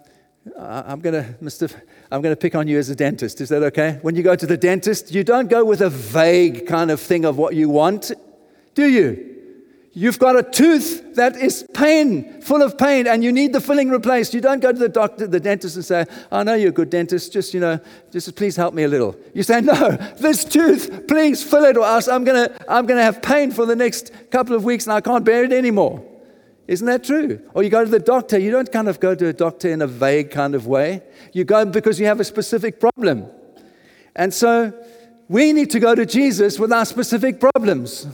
I'm 0.59 1.01
going 1.01 1.15
to, 1.15 1.35
Mr. 1.43 1.73
I'm 2.11 2.23
going 2.23 2.33
to 2.33 2.41
pick 2.41 2.55
on 2.55 2.67
you 2.67 2.79
as 2.79 2.91
a 2.91 2.97
dentist. 2.97 3.41
Is 3.41 3.51
that 3.51 3.63
okay? 3.63 3.99
When 4.03 4.17
you 4.17 4.23
go 4.23 4.35
to 4.35 4.47
the 4.47 4.57
dentist, 4.57 5.13
you 5.15 5.23
don't 5.23 5.49
go 5.49 5.65
with 5.65 5.81
a 5.81 5.91
vague 5.91 6.67
kind 6.67 6.91
of 6.91 7.01
thing 7.01 7.25
of 7.25 7.37
what 7.39 7.55
you 7.55 7.69
want, 7.69 8.13
do 8.75 8.89
you? 8.89 9.30
You've 9.93 10.21
got 10.21 10.37
a 10.37 10.45
tooth 10.45 11.17
that 11.17 11.37
is 11.37 11.67
pain, 11.75 12.41
full 12.43 12.63
of 12.63 12.79
pain, 12.79 13.09
and 13.09 13.25
you 13.25 13.33
need 13.33 13.53
the 13.53 13.61
filling 13.61 13.91
replaced. 13.91 14.33
You 14.33 14.41
don't 14.41 14.61
go 14.61 14.71
to 14.71 14.79
the 14.79 14.89
doctor, 14.89 15.27
the 15.27 15.41
dentist, 15.41 15.75
and 15.75 15.85
say, 15.85 16.07
I 16.31 16.45
know 16.45 16.55
you're 16.55 16.69
a 16.69 16.73
good 16.73 16.91
dentist, 16.91 17.33
just, 17.33 17.53
you 17.53 17.59
know, 17.59 17.81
just 18.13 18.37
please 18.37 18.55
help 18.55 18.73
me 18.73 18.85
a 18.85 18.89
little. 18.89 19.17
You 19.35 19.43
say, 19.43 19.61
No, 19.61 19.91
this 20.19 20.45
tooth, 20.45 21.09
please 21.09 21.43
fill 21.43 21.65
it, 21.65 21.77
or 21.77 21.85
else 21.85 22.07
I'm 22.07 22.23
going 22.23 22.49
to 22.49 22.73
I'm 22.73 22.87
going 22.87 22.99
to 22.99 23.03
have 23.03 23.21
pain 23.21 23.51
for 23.51 23.67
the 23.67 23.75
next 23.75 24.13
couple 24.31 24.55
of 24.55 24.63
weeks 24.63 24.87
and 24.87 24.93
I 24.93 25.01
can't 25.01 25.25
bear 25.25 25.43
it 25.43 25.53
anymore. 25.53 26.07
Isn't 26.69 26.87
that 26.87 27.03
true? 27.03 27.41
Or 27.53 27.65
you 27.65 27.69
go 27.69 27.85
to 27.85 27.91
the 27.91 27.99
doctor, 27.99 28.39
you 28.39 28.53
don't 28.53 28.71
kind 28.71 28.89
of 28.89 29.01
go 29.01 29.17
to 29.17 29.27
a 29.27 29.33
doctor 29.33 29.69
in 29.71 29.83
a 29.83 29.89
vague 29.89 30.31
kind 30.31 30.55
of 30.55 30.69
way. 30.69 31.03
You 31.33 31.43
go 31.43 31.65
because 31.65 31.99
you 31.99 32.07
have 32.07 32.21
a 32.21 32.25
specific 32.25 32.79
problem. 32.79 33.27
And 34.15 34.33
so 34.33 34.73
we 35.29 35.53
need 35.53 35.71
to 35.71 35.81
go 35.81 35.97
to 35.97 36.07
Jesus 36.07 36.61
with 36.61 36.73
our 36.73 36.85
specific 36.85 37.41
problems. 37.41 38.07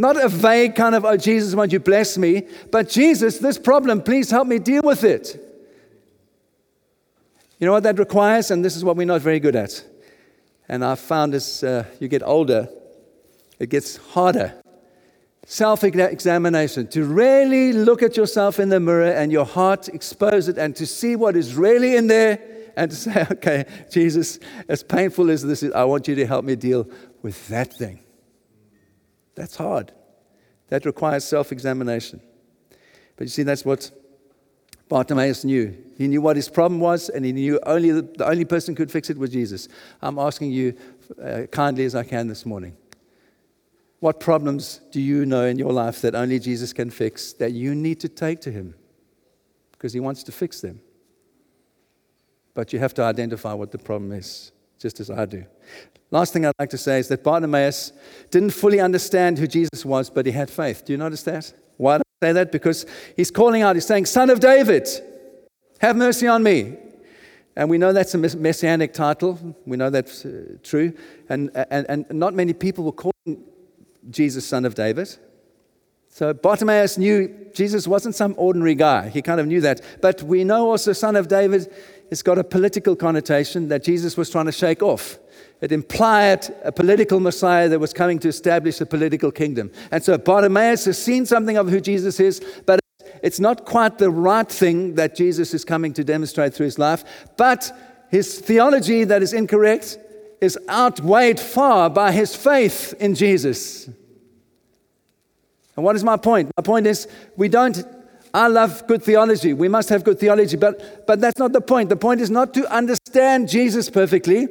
Not 0.00 0.16
a 0.16 0.28
vague 0.28 0.76
kind 0.76 0.94
of, 0.94 1.04
oh, 1.04 1.16
Jesus, 1.16 1.56
won't 1.56 1.72
you 1.72 1.80
bless 1.80 2.16
me? 2.16 2.46
But 2.70 2.88
Jesus, 2.88 3.38
this 3.38 3.58
problem, 3.58 4.00
please 4.00 4.30
help 4.30 4.46
me 4.46 4.60
deal 4.60 4.82
with 4.84 5.02
it. 5.02 5.44
You 7.58 7.66
know 7.66 7.72
what 7.72 7.82
that 7.82 7.98
requires? 7.98 8.52
And 8.52 8.64
this 8.64 8.76
is 8.76 8.84
what 8.84 8.96
we're 8.96 9.08
not 9.08 9.22
very 9.22 9.40
good 9.40 9.56
at. 9.56 9.84
And 10.68 10.84
I've 10.84 11.00
found 11.00 11.34
as 11.34 11.64
uh, 11.64 11.84
you 11.98 12.06
get 12.06 12.22
older, 12.22 12.68
it 13.58 13.70
gets 13.70 13.96
harder. 13.96 14.54
Self 15.44 15.82
examination, 15.82 16.86
to 16.88 17.04
really 17.04 17.72
look 17.72 18.00
at 18.02 18.16
yourself 18.16 18.60
in 18.60 18.68
the 18.68 18.78
mirror 18.78 19.10
and 19.10 19.32
your 19.32 19.46
heart 19.46 19.88
expose 19.88 20.46
it 20.46 20.58
and 20.58 20.76
to 20.76 20.86
see 20.86 21.16
what 21.16 21.34
is 21.34 21.56
really 21.56 21.96
in 21.96 22.06
there 22.06 22.38
and 22.76 22.90
to 22.90 22.96
say, 22.96 23.26
okay, 23.32 23.64
Jesus, 23.90 24.38
as 24.68 24.84
painful 24.84 25.28
as 25.28 25.42
this 25.42 25.64
is, 25.64 25.72
I 25.72 25.82
want 25.84 26.06
you 26.06 26.14
to 26.14 26.26
help 26.26 26.44
me 26.44 26.54
deal 26.54 26.88
with 27.22 27.48
that 27.48 27.72
thing. 27.72 27.98
That's 29.38 29.54
hard. 29.54 29.92
That 30.68 30.84
requires 30.84 31.24
self 31.24 31.52
examination. 31.52 32.20
But 33.16 33.24
you 33.24 33.28
see, 33.28 33.44
that's 33.44 33.64
what 33.64 33.90
Bartimaeus 34.88 35.44
knew. 35.44 35.76
He 35.96 36.08
knew 36.08 36.20
what 36.20 36.34
his 36.34 36.48
problem 36.48 36.80
was, 36.80 37.08
and 37.08 37.24
he 37.24 37.32
knew 37.32 37.60
only 37.64 37.92
the, 37.92 38.24
only 38.24 38.44
person 38.44 38.74
could 38.74 38.90
fix 38.90 39.10
it 39.10 39.16
was 39.16 39.30
Jesus. 39.30 39.68
I'm 40.02 40.18
asking 40.18 40.50
you, 40.50 40.74
uh, 41.22 41.42
kindly 41.52 41.84
as 41.84 41.94
I 41.94 42.02
can 42.02 42.26
this 42.26 42.44
morning, 42.44 42.76
what 44.00 44.18
problems 44.18 44.80
do 44.90 45.00
you 45.00 45.24
know 45.24 45.44
in 45.44 45.56
your 45.56 45.72
life 45.72 46.00
that 46.02 46.16
only 46.16 46.40
Jesus 46.40 46.72
can 46.72 46.90
fix 46.90 47.32
that 47.34 47.52
you 47.52 47.76
need 47.76 48.00
to 48.00 48.08
take 48.08 48.40
to 48.40 48.50
him? 48.50 48.74
Because 49.70 49.92
he 49.92 50.00
wants 50.00 50.24
to 50.24 50.32
fix 50.32 50.60
them. 50.60 50.80
But 52.54 52.72
you 52.72 52.80
have 52.80 52.94
to 52.94 53.02
identify 53.02 53.52
what 53.52 53.70
the 53.70 53.78
problem 53.78 54.10
is, 54.10 54.50
just 54.80 54.98
as 54.98 55.10
I 55.10 55.26
do. 55.26 55.44
Last 56.10 56.32
thing 56.32 56.46
I'd 56.46 56.54
like 56.58 56.70
to 56.70 56.78
say 56.78 56.98
is 56.98 57.08
that 57.08 57.22
Bartimaeus 57.22 57.92
didn't 58.30 58.50
fully 58.50 58.80
understand 58.80 59.38
who 59.38 59.46
Jesus 59.46 59.84
was, 59.84 60.08
but 60.08 60.24
he 60.24 60.32
had 60.32 60.48
faith. 60.48 60.84
Do 60.84 60.92
you 60.92 60.96
notice 60.96 61.22
that? 61.24 61.52
Why 61.76 61.98
do 61.98 62.02
I 62.22 62.26
say 62.26 62.32
that? 62.32 62.50
Because 62.50 62.86
he's 63.16 63.30
calling 63.30 63.62
out, 63.62 63.76
he's 63.76 63.86
saying, 63.86 64.06
Son 64.06 64.30
of 64.30 64.40
David, 64.40 64.88
have 65.80 65.96
mercy 65.96 66.26
on 66.26 66.42
me. 66.42 66.76
And 67.56 67.68
we 67.68 67.76
know 67.76 67.92
that's 67.92 68.14
a 68.14 68.18
messianic 68.18 68.94
title. 68.94 69.56
We 69.66 69.76
know 69.76 69.90
that's 69.90 70.24
uh, 70.24 70.58
true. 70.62 70.92
And, 71.28 71.50
and, 71.54 71.86
and 71.88 72.06
not 72.12 72.32
many 72.32 72.52
people 72.52 72.84
were 72.84 72.92
calling 72.92 73.44
Jesus 74.08 74.46
Son 74.46 74.64
of 74.64 74.74
David. 74.74 75.14
So 76.08 76.32
Bartimaeus 76.32 76.98
knew 76.98 77.50
Jesus 77.52 77.86
wasn't 77.86 78.14
some 78.14 78.34
ordinary 78.38 78.74
guy. 78.74 79.08
He 79.08 79.22
kind 79.22 79.40
of 79.40 79.46
knew 79.46 79.60
that. 79.60 79.80
But 80.00 80.22
we 80.22 80.44
know 80.44 80.70
also 80.70 80.92
Son 80.92 81.16
of 81.16 81.28
David, 81.28 81.72
it's 82.10 82.22
got 82.22 82.38
a 82.38 82.44
political 82.44 82.96
connotation 82.96 83.68
that 83.68 83.84
Jesus 83.84 84.16
was 84.16 84.30
trying 84.30 84.46
to 84.46 84.52
shake 84.52 84.82
off. 84.82 85.18
It 85.60 85.72
implied 85.72 86.54
a 86.62 86.70
political 86.70 87.18
Messiah 87.18 87.68
that 87.68 87.80
was 87.80 87.92
coming 87.92 88.18
to 88.20 88.28
establish 88.28 88.80
a 88.80 88.86
political 88.86 89.32
kingdom. 89.32 89.72
And 89.90 90.02
so 90.02 90.16
Bartimaeus 90.16 90.84
has 90.84 91.02
seen 91.02 91.26
something 91.26 91.56
of 91.56 91.68
who 91.68 91.80
Jesus 91.80 92.20
is, 92.20 92.40
but 92.64 92.78
it's 93.22 93.40
not 93.40 93.64
quite 93.64 93.98
the 93.98 94.10
right 94.10 94.48
thing 94.48 94.94
that 94.94 95.16
Jesus 95.16 95.54
is 95.54 95.64
coming 95.64 95.92
to 95.94 96.04
demonstrate 96.04 96.54
through 96.54 96.66
his 96.66 96.78
life. 96.78 97.04
But 97.36 97.72
his 98.10 98.38
theology 98.38 99.04
that 99.04 99.22
is 99.22 99.32
incorrect 99.32 99.98
is 100.40 100.56
outweighed 100.68 101.40
far 101.40 101.90
by 101.90 102.12
his 102.12 102.36
faith 102.36 102.94
in 103.00 103.16
Jesus. 103.16 103.88
And 105.74 105.84
what 105.84 105.96
is 105.96 106.04
my 106.04 106.16
point? 106.16 106.50
My 106.56 106.62
point 106.62 106.86
is 106.86 107.08
we 107.36 107.48
don't 107.48 107.84
I 108.34 108.48
love 108.48 108.86
good 108.86 109.02
theology. 109.02 109.54
We 109.54 109.68
must 109.68 109.88
have 109.88 110.04
good 110.04 110.18
theology, 110.18 110.56
but, 110.56 111.06
but 111.06 111.20
that's 111.20 111.38
not 111.38 111.52
the 111.52 111.60
point. 111.60 111.88
The 111.88 111.96
point 111.96 112.20
is 112.20 112.30
not 112.30 112.52
to 112.54 112.70
understand 112.72 113.48
Jesus 113.48 113.88
perfectly. 113.88 114.46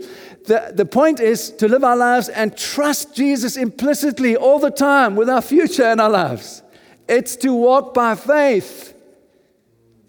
The, 0.46 0.72
the 0.74 0.86
point 0.86 1.20
is 1.20 1.52
to 1.52 1.68
live 1.68 1.84
our 1.84 1.96
lives 1.96 2.30
and 2.30 2.58
trust 2.58 3.16
Jesus 3.16 3.56
implicitly 3.56 4.36
all 4.36 4.60
the 4.60 4.72
time 4.72 5.16
with 5.16 5.30
our 5.30 5.42
future 5.42 5.84
and 5.84 6.02
our 6.02 6.10
lives. 6.10 6.64
It's 7.08 7.36
to 7.38 7.54
walk 7.54 7.94
by 7.94 8.16
faith. 8.16 8.94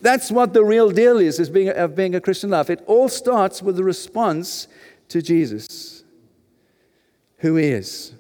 That's 0.00 0.30
what 0.30 0.54
the 0.54 0.64
real 0.64 0.90
deal 0.90 1.18
is, 1.18 1.38
is 1.38 1.50
being, 1.50 1.68
of 1.68 1.94
being 1.94 2.14
a 2.14 2.20
Christian 2.20 2.50
life. 2.50 2.70
It 2.70 2.82
all 2.86 3.08
starts 3.08 3.62
with 3.62 3.76
the 3.76 3.84
response 3.84 4.68
to 5.08 5.20
Jesus, 5.20 6.04
who 7.38 7.56
he 7.56 7.66
is. 7.66 8.14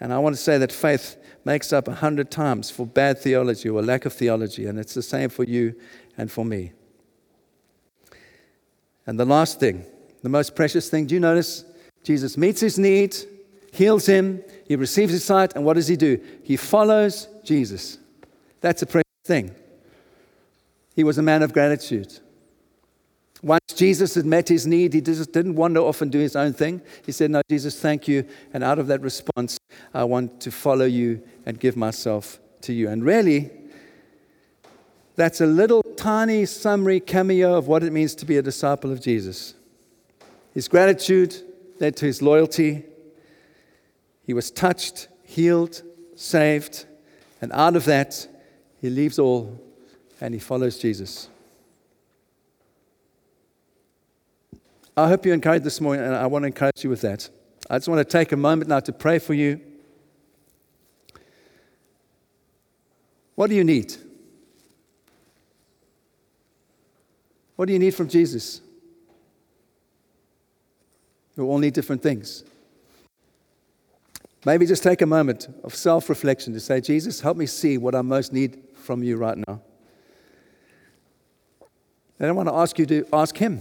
And 0.00 0.12
I 0.12 0.18
want 0.18 0.34
to 0.34 0.40
say 0.40 0.58
that 0.58 0.72
faith 0.72 1.16
makes 1.48 1.72
up 1.72 1.88
a 1.88 1.94
hundred 1.94 2.30
times 2.30 2.70
for 2.70 2.86
bad 2.86 3.16
theology 3.16 3.70
or 3.70 3.80
lack 3.80 4.04
of 4.04 4.12
theology, 4.12 4.66
and 4.66 4.78
it's 4.78 4.92
the 4.92 5.00
same 5.00 5.30
for 5.30 5.44
you 5.44 5.74
and 6.18 6.30
for 6.30 6.44
me. 6.44 6.72
And 9.06 9.18
the 9.18 9.24
last 9.24 9.58
thing, 9.58 9.86
the 10.22 10.28
most 10.28 10.54
precious 10.54 10.90
thing, 10.90 11.06
do 11.06 11.14
you 11.14 11.20
notice? 11.20 11.64
Jesus 12.04 12.36
meets 12.36 12.60
his 12.60 12.78
need, 12.78 13.16
heals 13.72 14.04
him, 14.04 14.44
he 14.66 14.76
receives 14.76 15.10
his 15.10 15.24
sight, 15.24 15.54
and 15.54 15.64
what 15.64 15.76
does 15.76 15.88
he 15.88 15.96
do? 15.96 16.20
He 16.44 16.58
follows 16.58 17.26
Jesus. 17.44 17.96
That's 18.60 18.82
a 18.82 18.86
precious 18.86 19.24
thing. 19.24 19.54
He 20.94 21.02
was 21.02 21.16
a 21.16 21.22
man 21.22 21.42
of 21.42 21.54
gratitude. 21.54 22.12
Once 23.42 23.62
Jesus 23.74 24.14
had 24.14 24.26
met 24.26 24.48
his 24.48 24.66
need, 24.66 24.92
he 24.92 25.00
just 25.00 25.32
didn't 25.32 25.54
wander 25.54 25.80
off 25.80 26.02
and 26.02 26.10
do 26.10 26.18
his 26.18 26.34
own 26.34 26.52
thing. 26.52 26.82
He 27.06 27.12
said, 27.12 27.30
No, 27.30 27.42
Jesus, 27.48 27.80
thank 27.80 28.08
you. 28.08 28.24
And 28.52 28.64
out 28.64 28.78
of 28.78 28.88
that 28.88 29.00
response, 29.00 29.58
I 29.94 30.04
want 30.04 30.40
to 30.40 30.50
follow 30.50 30.84
you 30.84 31.22
and 31.46 31.58
give 31.58 31.76
myself 31.76 32.40
to 32.62 32.72
you. 32.72 32.88
And 32.88 33.04
really, 33.04 33.50
that's 35.14 35.40
a 35.40 35.46
little 35.46 35.82
tiny 35.96 36.46
summary 36.46 37.00
cameo 37.00 37.54
of 37.54 37.68
what 37.68 37.82
it 37.82 37.92
means 37.92 38.14
to 38.16 38.24
be 38.24 38.36
a 38.36 38.42
disciple 38.42 38.90
of 38.90 39.00
Jesus. 39.00 39.54
His 40.54 40.66
gratitude 40.66 41.36
led 41.80 41.96
to 41.96 42.06
his 42.06 42.20
loyalty. 42.20 42.84
He 44.24 44.34
was 44.34 44.50
touched, 44.50 45.08
healed, 45.22 45.82
saved. 46.16 46.86
And 47.40 47.52
out 47.52 47.76
of 47.76 47.84
that, 47.84 48.26
he 48.80 48.90
leaves 48.90 49.18
all 49.18 49.60
and 50.20 50.34
he 50.34 50.40
follows 50.40 50.78
Jesus. 50.78 51.28
I 54.98 55.06
hope 55.06 55.24
you're 55.24 55.34
encouraged 55.34 55.64
this 55.64 55.80
morning, 55.80 56.04
and 56.04 56.12
I 56.12 56.26
want 56.26 56.42
to 56.42 56.48
encourage 56.48 56.82
you 56.82 56.90
with 56.90 57.02
that. 57.02 57.30
I 57.70 57.78
just 57.78 57.86
want 57.86 58.00
to 58.00 58.04
take 58.04 58.32
a 58.32 58.36
moment 58.36 58.68
now 58.68 58.80
to 58.80 58.92
pray 58.92 59.20
for 59.20 59.32
you. 59.32 59.60
What 63.36 63.48
do 63.48 63.54
you 63.54 63.62
need? 63.62 63.94
What 67.54 67.66
do 67.66 67.72
you 67.72 67.78
need 67.78 67.94
from 67.94 68.08
Jesus? 68.08 68.60
We 71.36 71.44
all 71.44 71.58
need 71.58 71.74
different 71.74 72.02
things. 72.02 72.42
Maybe 74.44 74.66
just 74.66 74.82
take 74.82 75.00
a 75.00 75.06
moment 75.06 75.46
of 75.62 75.76
self 75.76 76.08
reflection 76.08 76.52
to 76.54 76.60
say, 76.60 76.80
Jesus, 76.80 77.20
help 77.20 77.36
me 77.36 77.46
see 77.46 77.78
what 77.78 77.94
I 77.94 78.02
most 78.02 78.32
need 78.32 78.58
from 78.74 79.04
you 79.04 79.16
right 79.16 79.38
now. 79.46 79.60
And 82.18 82.28
I 82.28 82.32
want 82.32 82.48
to 82.48 82.54
ask 82.56 82.76
you 82.80 82.86
to 82.86 83.06
ask 83.12 83.36
Him. 83.36 83.60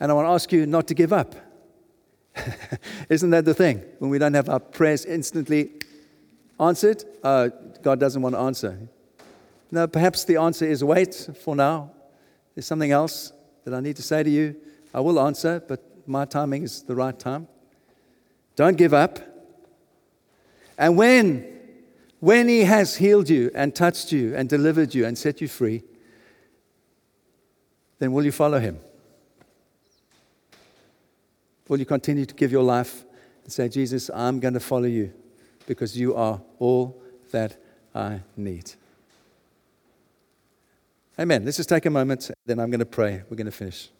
And 0.00 0.10
I 0.10 0.14
want 0.14 0.26
to 0.26 0.32
ask 0.32 0.52
you 0.52 0.66
not 0.66 0.86
to 0.88 0.94
give 0.94 1.12
up. 1.12 1.34
Isn't 3.08 3.30
that 3.30 3.44
the 3.44 3.54
thing? 3.54 3.82
When 3.98 4.10
we 4.10 4.18
don't 4.18 4.34
have 4.34 4.48
our 4.48 4.60
prayers 4.60 5.04
instantly 5.04 5.72
answered, 6.60 7.04
uh, 7.22 7.48
God 7.82 7.98
doesn't 7.98 8.22
want 8.22 8.34
to 8.34 8.40
answer. 8.40 8.78
No, 9.70 9.86
perhaps 9.86 10.24
the 10.24 10.36
answer 10.36 10.66
is 10.66 10.82
wait 10.82 11.28
for 11.42 11.54
now. 11.54 11.90
There's 12.54 12.66
something 12.66 12.90
else 12.90 13.32
that 13.64 13.74
I 13.74 13.80
need 13.80 13.96
to 13.96 14.02
say 14.02 14.22
to 14.22 14.30
you. 14.30 14.56
I 14.94 15.00
will 15.00 15.20
answer, 15.20 15.62
but 15.66 15.84
my 16.08 16.24
timing 16.24 16.62
is 16.62 16.82
the 16.82 16.94
right 16.94 17.18
time. 17.18 17.46
Don't 18.56 18.76
give 18.76 18.94
up. 18.94 19.18
And 20.78 20.96
when, 20.96 21.44
when 22.20 22.48
He 22.48 22.64
has 22.64 22.96
healed 22.96 23.28
you 23.28 23.50
and 23.54 23.74
touched 23.74 24.10
you 24.12 24.34
and 24.34 24.48
delivered 24.48 24.94
you 24.94 25.04
and 25.04 25.18
set 25.18 25.40
you 25.40 25.48
free, 25.48 25.82
then 27.98 28.12
will 28.12 28.24
you 28.24 28.32
follow 28.32 28.58
Him? 28.58 28.78
Will 31.68 31.78
you 31.78 31.86
continue 31.86 32.24
to 32.24 32.34
give 32.34 32.50
your 32.50 32.62
life 32.62 33.04
and 33.44 33.52
say, 33.52 33.68
Jesus, 33.68 34.10
I'm 34.14 34.40
going 34.40 34.54
to 34.54 34.60
follow 34.60 34.86
you 34.86 35.12
because 35.66 35.98
you 35.98 36.14
are 36.14 36.40
all 36.58 37.00
that 37.30 37.56
I 37.94 38.20
need? 38.36 38.72
Amen. 41.18 41.44
Let's 41.44 41.58
just 41.58 41.68
take 41.68 41.84
a 41.84 41.90
moment, 41.90 42.30
then 42.46 42.58
I'm 42.58 42.70
going 42.70 42.80
to 42.80 42.86
pray. 42.86 43.22
We're 43.28 43.36
going 43.36 43.46
to 43.46 43.52
finish. 43.52 43.90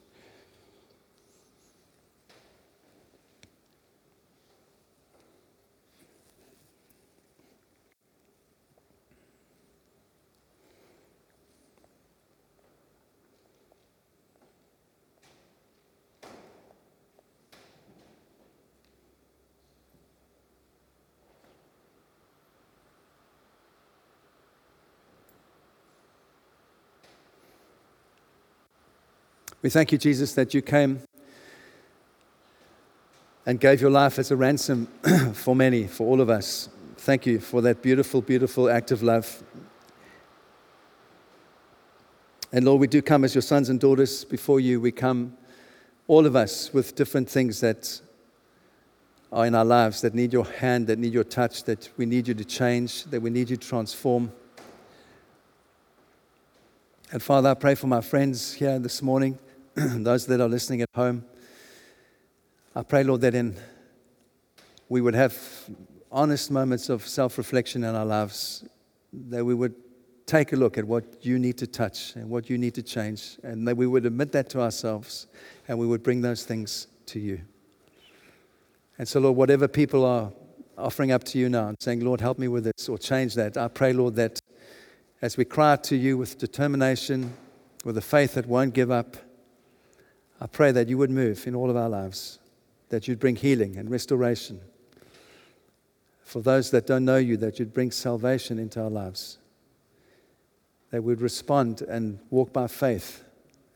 We 29.61 29.71
thank 29.71 29.91
you, 29.91 29.99
Jesus, 29.99 30.35
that 30.35 30.55
you 30.55 30.63
came 30.63 31.01
and 33.45 33.59
gave 33.59 33.81
your 33.81 33.91
life 33.91 34.19
as 34.21 34.31
a 34.31 34.37
ransom 34.37 34.87
for 35.35 35.57
many, 35.57 35.89
for 35.89 36.07
all 36.07 36.21
of 36.21 36.31
us. 36.31 36.69
Thank 36.99 37.27
you 37.27 37.41
for 37.41 37.61
that 37.63 37.83
beautiful, 37.83 38.23
beautiful 38.23 38.69
act 38.69 38.93
of 38.93 39.03
love. 39.03 39.43
And 42.53 42.65
Lord, 42.65 42.81
we 42.81 42.87
do 42.87 43.03
come 43.03 43.25
as 43.25 43.35
your 43.35 43.43
sons 43.43 43.69
and 43.69 43.81
daughters 43.81 44.25
before 44.25 44.61
you. 44.61 44.81
We 44.81 44.93
come, 44.93 45.37
all 46.07 46.25
of 46.25 46.37
us, 46.37 46.73
with 46.73 46.95
different 46.95 47.29
things 47.29 47.61
that 47.61 48.01
are 49.33 49.45
in 49.45 49.57
our 49.57 49.65
lives 49.65 50.03
that 50.03 50.15
need 50.15 50.33
your 50.33 50.45
hand, 50.45 50.87
that 50.87 51.01
need 51.01 51.13
your 51.13 51.25
touch, 51.25 51.65
that 51.65 51.91
we 51.97 52.07
need 52.07 52.29
you 52.29 52.35
to 52.35 52.45
change, 52.45 53.05
that 53.07 53.21
we 53.21 53.29
need 53.29 53.51
you 53.51 53.57
to 53.57 53.69
transform. 53.69 54.31
And 57.11 57.23
Father, 57.23 57.51
I 57.51 57.55
pray 57.55 57.75
for 57.75 57.89
my 57.89 58.01
friends 58.01 58.55
here 58.55 58.79
this 58.79 59.03
morning, 59.03 59.39
those 59.75 60.27
that 60.27 60.41
are 60.41 60.49
listening 60.49 60.83
at 60.83 60.89
home. 60.95 61.25
I 62.75 62.83
pray, 62.83 63.03
Lord, 63.03 63.21
that 63.23 63.35
in 63.35 63.57
we 64.89 65.01
would 65.01 65.15
have 65.15 65.37
honest 66.11 66.51
moments 66.51 66.89
of 66.89 67.07
self 67.07 67.39
reflection 67.39 67.85
in 67.85 67.95
our 67.95 68.07
lives, 68.07 68.65
that 69.13 69.45
we 69.45 69.55
would 69.55 69.75
take 70.27 70.53
a 70.53 70.57
look 70.57 70.77
at 70.79 70.85
what 70.85 71.05
you 71.23 71.39
need 71.39 71.57
to 71.59 71.67
touch 71.67 72.15
and 72.17 72.29
what 72.29 72.51
you 72.51 72.59
need 72.59 72.75
to 72.75 72.83
change, 72.83 73.39
and 73.43 73.67
that 73.67 73.77
we 73.77 73.87
would 73.87 74.07
admit 74.07 74.33
that 74.33 74.51
to 74.51 74.61
ourselves 74.61 75.27
and 75.67 75.79
we 75.79 75.87
would 75.87 76.03
bring 76.03 76.21
those 76.21 76.45
things 76.45 76.87
to 77.07 77.19
you. 77.19 77.41
And 78.99 79.07
so, 79.07 79.21
Lord, 79.21 79.37
whatever 79.37 79.69
people 79.69 80.05
are 80.05 80.33
offering 80.77 81.13
up 81.13 81.25
to 81.25 81.39
you 81.39 81.49
now 81.49 81.69
and 81.69 81.77
saying, 81.81 82.01
Lord, 82.01 82.21
help 82.21 82.39
me 82.39 82.49
with 82.49 82.65
this 82.65 82.89
or 82.89 82.99
change 82.99 83.35
that, 83.35 83.57
I 83.57 83.69
pray, 83.69 83.93
Lord, 83.93 84.17
that 84.17 84.41
as 85.23 85.37
we 85.37 85.45
cry 85.45 85.73
out 85.73 85.85
to 85.85 85.97
you 85.97 86.17
with 86.17 86.39
determination, 86.39 87.35
with 87.85 87.97
a 87.97 88.03
faith 88.03 88.35
that 88.35 88.47
won't 88.47 88.75
give 88.75 88.91
up, 88.91 89.17
I 90.41 90.47
pray 90.47 90.73
that 90.73 90.89
you 90.89 90.99
would 90.99 91.11
move 91.11 91.47
in 91.47 91.55
all 91.55 91.71
of 91.71 91.77
our 91.77 91.89
lives, 91.89 92.39
that 92.91 93.09
you'd 93.09 93.19
bring 93.19 93.37
healing 93.37 93.77
and 93.77 93.91
restoration. 93.91 94.61
For 96.23 96.41
those 96.41 96.71
that 96.71 96.87
don't 96.87 97.05
know 97.05 97.17
you, 97.17 97.37
that 97.39 97.59
you'd 97.59 97.75
bring 97.75 97.91
salvation 97.91 98.59
into 98.59 98.81
our 98.83 98.91
lives. 98.91 99.39
That 100.91 101.03
we'd 101.03 101.21
respond 101.21 101.83
and 101.83 102.19
walk 102.31 102.53
by 102.53 102.67
faith 102.67 103.25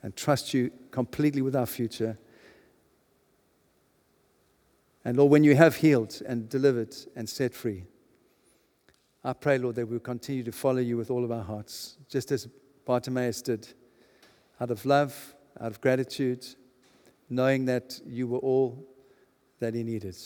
and 0.03 0.15
trust 0.17 0.55
you 0.55 0.71
completely 0.91 1.43
with 1.43 1.57
our 1.57 1.67
future 1.67 2.19
and 5.05 5.17
Lord, 5.17 5.31
when 5.33 5.45
you 5.45 5.57
have 5.57 5.77
healed 5.77 6.23
and 6.27 6.49
delivered 6.49 6.95
and 7.17 7.29
set 7.29 7.55
free, 7.55 7.85
I 9.25 9.33
pray, 9.33 9.59
Lord, 9.59 9.77
that 9.77 9.87
we'll 9.87 10.01
continue 10.01 10.43
to 10.45 10.53
follow 10.53 10.79
you 10.79 10.97
with 10.97 11.11
all 11.11 11.25
of 11.25 11.33
our 11.33 11.43
hearts, 11.43 11.97
just 12.09 12.31
as 12.33 12.49
Bartimaeus 12.85 13.43
did, 13.43 13.69
out 14.61 14.71
of 14.71 14.85
love, 14.85 15.35
out 15.63 15.71
of 15.71 15.81
gratitude, 15.81 16.45
knowing 17.31 17.65
that 17.67 18.01
you 18.05 18.27
were 18.27 18.39
all 18.39 18.85
that 19.61 19.75
he 19.75 19.85
needed. 19.85 20.17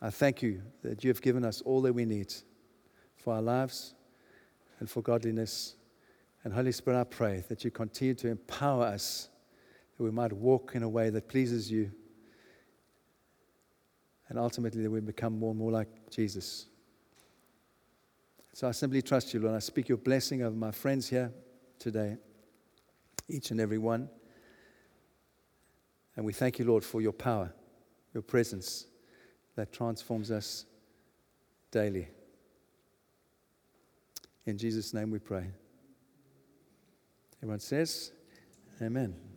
I 0.00 0.08
thank 0.08 0.42
you 0.42 0.62
that 0.82 1.04
you 1.04 1.08
have 1.10 1.20
given 1.20 1.44
us 1.44 1.60
all 1.60 1.82
that 1.82 1.92
we 1.92 2.06
need 2.06 2.32
for 3.14 3.34
our 3.34 3.42
lives 3.42 3.94
and 4.80 4.88
for 4.88 5.02
godliness. 5.02 5.76
And 6.44 6.52
Holy 6.52 6.72
Spirit, 6.72 6.98
I 6.98 7.04
pray 7.04 7.44
that 7.48 7.62
you 7.62 7.70
continue 7.70 8.14
to 8.14 8.28
empower 8.28 8.84
us 8.84 9.28
that 9.96 10.02
we 10.02 10.10
might 10.10 10.32
walk 10.32 10.72
in 10.74 10.82
a 10.82 10.88
way 10.88 11.10
that 11.10 11.28
pleases 11.28 11.70
you 11.70 11.92
and 14.28 14.38
ultimately 14.38 14.82
that 14.82 14.90
we 14.90 15.00
become 15.00 15.38
more 15.38 15.50
and 15.50 15.58
more 15.58 15.70
like 15.70 15.88
Jesus. 16.10 16.66
So 18.54 18.66
I 18.66 18.70
simply 18.70 19.02
trust 19.02 19.34
you, 19.34 19.40
Lord. 19.40 19.54
I 19.54 19.58
speak 19.58 19.90
your 19.90 19.98
blessing 19.98 20.42
over 20.42 20.56
my 20.56 20.70
friends 20.70 21.06
here 21.06 21.30
today, 21.78 22.16
each 23.28 23.50
and 23.50 23.60
every 23.60 23.78
one. 23.78 24.08
And 26.16 26.24
we 26.26 26.32
thank 26.32 26.58
you, 26.58 26.64
Lord, 26.64 26.84
for 26.84 27.00
your 27.00 27.12
power, 27.12 27.52
your 28.12 28.22
presence 28.22 28.86
that 29.56 29.72
transforms 29.72 30.30
us 30.30 30.66
daily. 31.70 32.08
In 34.44 34.58
Jesus' 34.58 34.92
name 34.92 35.10
we 35.10 35.18
pray. 35.18 35.46
Everyone 37.42 37.60
says, 37.60 38.12
Amen. 38.80 39.31